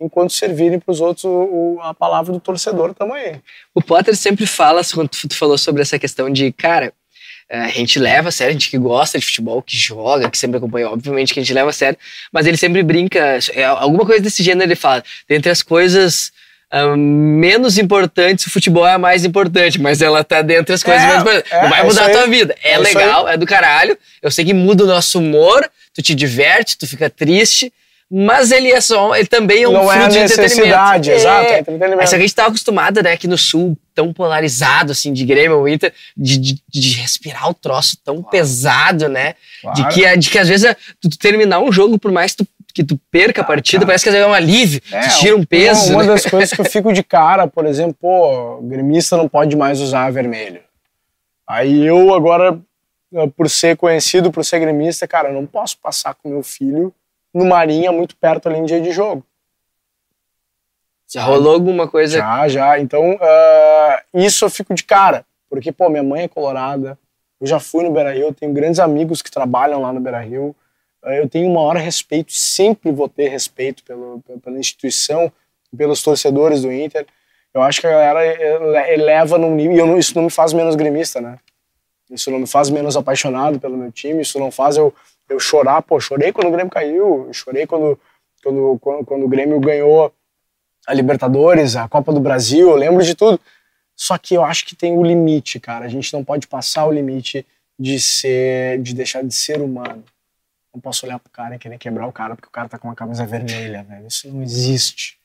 [0.00, 3.40] Enquanto servirem para os outros o, a palavra do torcedor, tamo aí.
[3.74, 6.92] O Potter sempre fala, quando tu falou sobre essa questão de, cara,
[7.50, 10.58] a gente leva a sério, a gente que gosta de futebol, que joga, que sempre
[10.58, 11.98] acompanha, obviamente que a gente leva a sério,
[12.32, 16.32] mas ele sempre brinca, é, alguma coisa desse gênero ele fala, dentre as coisas
[16.72, 21.02] uh, menos importantes, o futebol é a mais importante, mas ela tá dentro das coisas
[21.02, 21.52] é, menos importantes.
[21.52, 22.54] É, não vai mudar a tua vida.
[22.62, 23.98] É, é legal, é do caralho.
[24.22, 27.72] Eu sei que muda o nosso humor, tu te diverte, tu fica triste.
[28.12, 31.58] Mas ele é só, ele também é um não fruto é de necessidade, exato, é
[31.60, 32.02] entretenimento.
[32.02, 35.68] Essa que a gente tá acostumada, né, aqui no sul, tão polarizado, assim, de Grêmio,
[35.68, 38.30] Inter, de, de, de respirar o troço tão claro.
[38.30, 39.34] pesado, né?
[39.62, 39.76] Claro.
[39.76, 42.84] De, que, de que às vezes tu terminar um jogo, por mais que tu que
[42.84, 45.86] tu perca a partida, ah, parece que é um alívio, é, tu tira um peso.
[45.86, 46.08] Uma, uma né?
[46.10, 49.80] das coisas que eu fico de cara, por exemplo, pô, o gremista não pode mais
[49.80, 50.60] usar vermelho.
[51.48, 52.56] Aí eu agora,
[53.36, 56.94] por ser conhecido, por ser gremista, cara, não posso passar com meu filho
[57.32, 59.24] no Marinha muito perto ali em dia de jogo.
[61.08, 62.18] Já rolou alguma coisa?
[62.18, 62.78] Já, já.
[62.78, 65.26] Então, uh, isso eu fico de cara.
[65.48, 66.96] Porque, pô, minha mãe é colorada,
[67.40, 70.54] eu já fui no Beira-Rio, tenho grandes amigos que trabalham lá no Beira-Rio,
[71.02, 75.32] eu tenho o maior respeito, sempre vou ter respeito pelo, pela instituição,
[75.76, 77.06] pelos torcedores do Inter.
[77.52, 80.52] Eu acho que a galera eleva num nível, e eu não, isso não me faz
[80.52, 81.38] menos gremista, né?
[82.10, 84.94] Isso não me faz menos apaixonado pelo meu time, isso não faz eu,
[85.30, 85.80] eu chorar.
[85.82, 87.98] Pô, chorei quando o Grêmio caiu, chorei quando,
[88.42, 90.12] quando, quando, quando o Grêmio ganhou
[90.86, 93.40] a Libertadores, a Copa do Brasil, eu lembro de tudo.
[93.94, 95.84] Só que eu acho que tem o limite, cara.
[95.84, 97.46] A gente não pode passar o limite
[97.78, 100.02] de ser, de deixar de ser humano.
[100.74, 102.88] Não posso olhar pro cara e querer quebrar o cara porque o cara tá com
[102.88, 104.06] uma camisa vermelha, velho.
[104.06, 105.19] Isso não existe.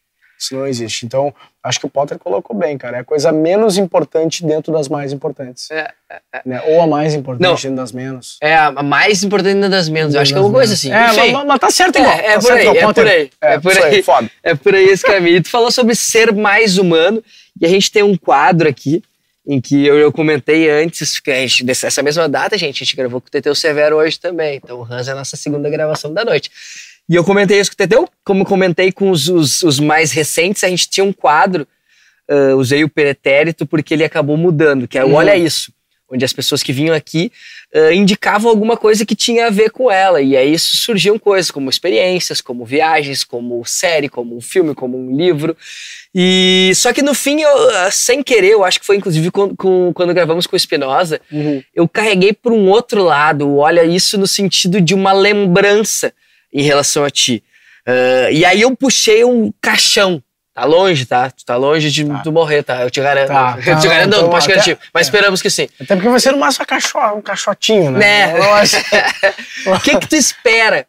[0.46, 1.06] Isso não existe.
[1.06, 1.34] Então,
[1.64, 2.98] acho que o Potter colocou bem, cara.
[2.98, 5.70] É a coisa menos importante dentro das mais importantes.
[5.72, 6.42] É, é, é.
[6.46, 6.62] Né?
[6.68, 8.38] Ou a mais importante não, dentro das menos.
[8.42, 10.14] É, a mais importante dentro das menos.
[10.14, 10.92] Eu acho que é uma coisa assim.
[10.92, 12.14] É, mas, mas, tá certo igual.
[12.14, 13.30] É, é tá por, aí, é por aí.
[13.42, 14.04] É, por aí.
[14.04, 14.32] Foda.
[14.44, 15.42] É por aí esse caminho.
[15.42, 17.24] tu falou sobre ser mais humano
[17.60, 19.02] e a gente tem um quadro aqui
[19.48, 22.96] em que eu, eu comentei antes, que a gente, dessa mesma data, gente, a gente
[22.96, 24.60] gravou com o Teteu Severo hoje também.
[24.64, 26.50] Então o Hans é a nossa segunda gravação da noite.
[27.08, 30.64] E eu comentei isso com o Teteu, como comentei com os, os, os mais recentes,
[30.64, 31.68] a gente tinha um quadro,
[32.30, 35.14] uh, usei o pretérito porque ele acabou mudando, que é o uhum.
[35.14, 35.72] Olha Isso
[36.10, 37.32] onde as pessoas que vinham aqui
[37.74, 40.22] uh, indicavam alguma coisa que tinha a ver com ela.
[40.22, 44.98] E aí isso surgiam coisas como experiências, como viagens, como série, como um filme, como
[44.98, 45.58] um livro.
[46.14, 49.56] E só que no fim, eu, uh, sem querer, eu acho que foi inclusive com,
[49.56, 51.62] com, quando gravamos com o Espinosa, uhum.
[51.74, 53.58] eu carreguei para um outro lado.
[53.58, 56.14] Olha isso no sentido de uma lembrança
[56.60, 57.44] em relação a ti.
[57.88, 60.24] Uh, e aí eu puxei um caixão
[60.56, 61.30] Tá longe, tá?
[61.30, 62.20] Tu tá longe de tá.
[62.20, 62.82] tu morrer, tá?
[62.82, 63.28] Eu te garanto.
[63.28, 64.80] Tá, eu te garanto, não, não pode garantir.
[64.94, 65.10] Mas é.
[65.10, 65.68] esperamos que sim.
[65.82, 68.28] Até porque você não mais um, um caixotinho, né?
[68.28, 68.34] né?
[69.68, 70.88] O que que tu espera?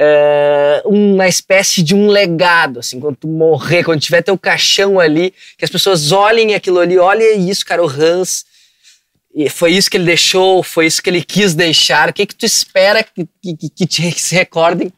[0.00, 5.34] Uh, uma espécie de um legado, assim, quando tu morrer, quando tiver teu caixão ali,
[5.58, 8.46] que as pessoas olhem aquilo ali, olha isso, cara, o Hans,
[9.50, 12.46] foi isso que ele deixou, foi isso que ele quis deixar, o que que tu
[12.46, 14.90] espera que, que, que te se recordem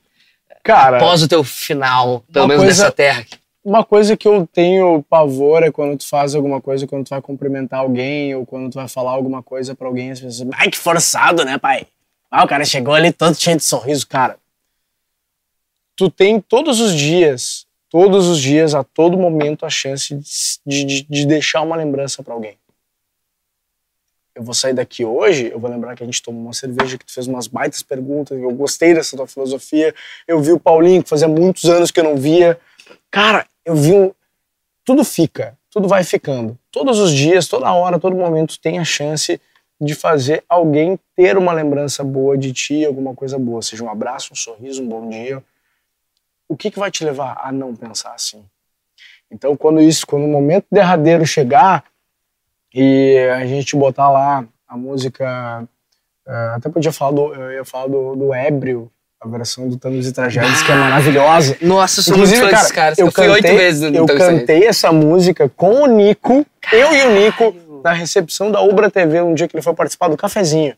[0.65, 3.39] cara, após o teu final, pelo menos coisa, nessa terra aqui?
[3.65, 7.23] uma coisa que eu tenho pavor é quando tu faz alguma coisa, quando tu vai
[7.23, 10.77] cumprimentar alguém ou quando tu vai falar alguma coisa para alguém, as pessoas, ai que
[10.77, 11.87] forçado, né, pai?
[12.31, 14.37] Ah, o cara chegou ali todo cheio de sorriso, cara.
[15.97, 20.19] Tu tem todos os dias, todos os dias, a todo momento, a chance
[20.67, 22.59] de, de, de deixar uma lembrança para alguém.
[24.35, 27.05] Eu vou sair daqui hoje, eu vou lembrar que a gente tomou uma cerveja, que
[27.05, 29.95] tu fez umas baitas perguntas, eu gostei dessa tua filosofia.
[30.27, 32.59] Eu vi o Paulinho, que fazia muitos anos que eu não via.
[33.11, 34.13] Cara, eu vi um.
[34.85, 36.59] Tudo fica, tudo vai ficando.
[36.71, 39.41] Todos os dias, toda hora, todo momento tem a chance
[39.81, 44.33] de fazer alguém ter uma lembrança boa de ti, alguma coisa boa, seja um abraço,
[44.33, 45.43] um sorriso, um bom dia,
[46.49, 48.45] o que, que vai te levar a não pensar assim?
[49.31, 51.85] Então, quando isso, quando o momento derradeiro chegar
[52.75, 55.67] e a gente botar lá a música,
[56.27, 60.07] uh, até podia falar do, eu ia falar do, do Ébrio, a versão do Thanos
[60.07, 61.57] e Tragédias, que é maravilhosa.
[61.63, 62.99] Nossa, sou Inclusive, muito fã cara, caras.
[62.99, 66.83] Eu, eu fui oito vezes no Eu cantei essa música com o Nico, Caralho.
[66.83, 70.09] eu e o Nico, na recepção da Ubra TV, um dia que ele foi participar
[70.09, 70.75] do cafezinho.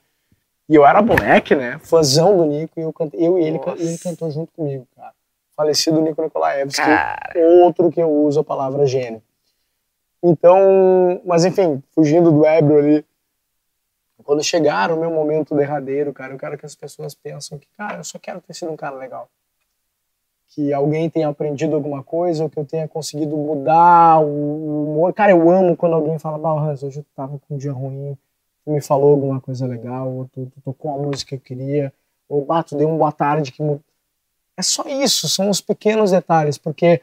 [0.68, 1.80] E eu era moleque, né?
[1.82, 5.12] Fãzão do Nico, e eu, cantei, eu e ele, ele cantou junto comigo, cara.
[5.56, 6.82] Falecido Nico Nikolaevski,
[7.62, 9.22] outro que eu uso a palavra gênio.
[10.28, 13.04] Então, mas enfim, fugindo do ébrio ali,
[14.24, 17.98] quando chegar o meu momento derradeiro, cara, eu quero que as pessoas pensam que, cara,
[17.98, 19.30] eu só quero ter sido um cara legal.
[20.48, 25.14] Que alguém tenha aprendido alguma coisa, ou que eu tenha conseguido mudar o humor.
[25.14, 28.18] Cara, eu amo quando alguém fala, bah, hoje eu tava com um dia ruim,
[28.64, 31.92] tu me falou alguma coisa legal, ou tu, tu tocou a música que eu queria,
[32.28, 33.62] ou bah, tu deu um boa tarde que.
[34.56, 37.00] É só isso, são os pequenos detalhes, porque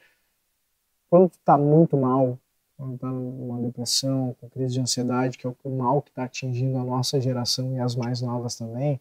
[1.09, 2.37] quando tu tá muito mal,
[2.83, 6.77] quando tá numa depressão, com crise de ansiedade, que é o mal que está atingindo
[6.77, 8.99] a nossa geração e as mais novas também,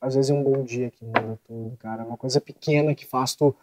[0.00, 2.02] às vezes é um bom dia que muda tudo, cara.
[2.02, 3.54] É uma coisa pequena que faz tu.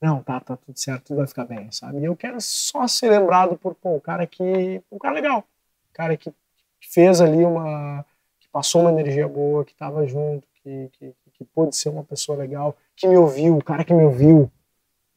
[0.00, 1.98] Não, tá, tá tudo certo, tudo vai ficar bem, sabe?
[2.00, 4.82] E eu quero só ser lembrado por, pô, o cara que.
[4.90, 5.40] Um cara legal.
[5.40, 6.32] Um cara que
[6.80, 8.04] fez ali uma.
[8.40, 12.38] que passou uma energia boa, que tava junto, que, que, que pôde ser uma pessoa
[12.38, 14.50] legal, que me ouviu, o cara que me ouviu,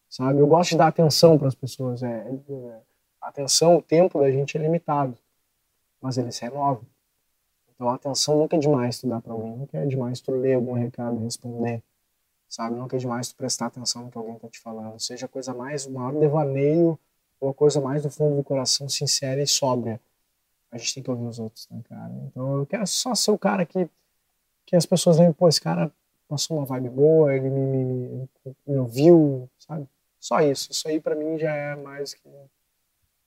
[0.09, 0.39] sabe?
[0.39, 2.03] Eu gosto de dar atenção para as pessoas.
[2.03, 2.81] É, é
[3.29, 5.17] atenção, o tempo da gente é limitado,
[6.01, 6.81] mas ele se renova.
[7.73, 10.53] Então a atenção nunca é demais tu dar para alguém, nunca é demais tu ler
[10.53, 11.83] algum recado, responder,
[12.47, 12.75] sabe?
[12.75, 15.85] Nunca é demais tu prestar atenção no que alguém tá te falando, seja coisa mais,
[15.85, 16.97] o maior devaneio
[17.39, 19.99] ou a coisa mais do fundo do coração, sincera e sóbria.
[20.71, 22.11] A gente tem que ouvir os outros, né, cara?
[22.27, 23.89] Então eu quero só ser o cara que,
[24.65, 25.91] que as pessoas veem, pô, esse cara
[26.27, 28.29] passou uma vibe boa, ele me, me,
[28.65, 29.87] me ouviu, sabe?
[30.19, 30.71] Só isso.
[30.71, 32.27] Isso aí para mim já é mais que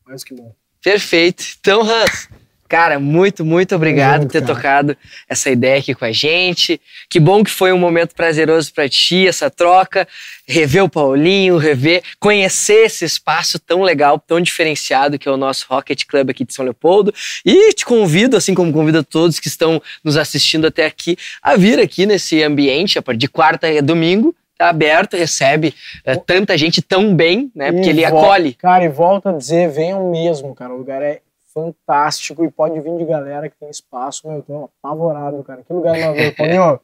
[0.09, 0.55] mais que bom.
[0.83, 1.45] Perfeito.
[1.61, 2.29] Então, Hans,
[2.67, 4.55] cara, muito, muito obrigado por ter cara.
[4.55, 4.97] tocado
[5.29, 6.81] essa ideia aqui com a gente.
[7.11, 10.09] Que bom que foi um momento prazeroso para ti, essa troca.
[10.47, 15.67] Rever o Paulinho, rever, conhecer esse espaço tão legal, tão diferenciado que é o nosso
[15.69, 17.13] Rocket Club aqui de São Leopoldo.
[17.45, 21.55] E te convido, assim como convido a todos que estão nos assistindo até aqui, a
[21.57, 26.83] vir aqui nesse ambiente, a partir de quarta e domingo, aberto, recebe é, tanta gente
[26.83, 27.71] tão bem, né?
[27.71, 28.55] Porque e ele acolhe.
[28.55, 30.73] Cara, e volta a dizer, venham mesmo, cara.
[30.73, 31.21] O lugar é
[31.53, 34.27] fantástico e pode vir de galera que tem espaço.
[34.27, 35.63] Meu, eu tô apavorado, cara.
[35.67, 36.35] Que lugar maravilhoso.
[36.37, 36.81] Paulinho,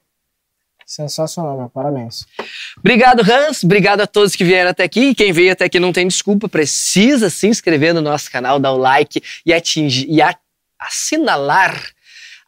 [0.87, 1.69] sensacional, meu.
[1.69, 2.27] Parabéns.
[2.79, 3.63] Obrigado, Hans.
[3.63, 5.11] Obrigado a todos que vieram até aqui.
[5.11, 8.73] E quem veio até aqui não tem desculpa, precisa se inscrever no nosso canal, dar
[8.73, 10.37] o like e atingir e a,
[10.79, 11.81] assinalar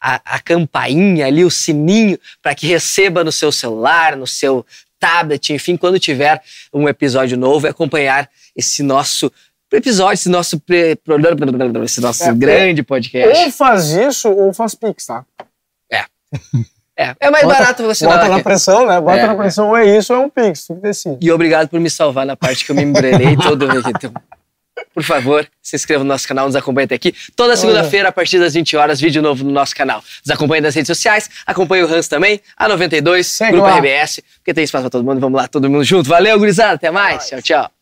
[0.00, 4.64] a, a, campainha ali, o sininho, para que receba no seu celular, no seu
[5.06, 6.42] tablet, enfim, quando tiver
[6.72, 9.30] um episódio novo, acompanhar esse nosso
[9.72, 10.60] episódio, esse nosso,
[11.84, 13.44] esse nosso é, grande podcast.
[13.44, 15.24] Ou faz isso, ou faz Pix, tá?
[15.92, 16.04] É.
[16.98, 19.00] É, é mais bota, barato você Bota na pressão, né?
[19.00, 21.18] Bota é, na pressão, ou é isso ou é um Pix, tu decide.
[21.20, 23.66] E obrigado por me salvar na parte que eu me embrelhei todo.
[24.94, 27.14] Por favor, se inscreva no nosso canal, nos acompanhe até aqui.
[27.34, 30.02] Toda segunda-feira, a partir das 20 horas, vídeo novo no nosso canal.
[30.24, 33.76] Nos acompanhe nas redes sociais, acompanhe o Hans também, a 92, Segue Grupo lá.
[33.76, 35.20] RBS, porque tem espaço pra todo mundo.
[35.20, 36.08] Vamos lá, todo mundo junto.
[36.08, 37.28] Valeu, gurizada, até mais.
[37.28, 37.75] Tchau, tchau.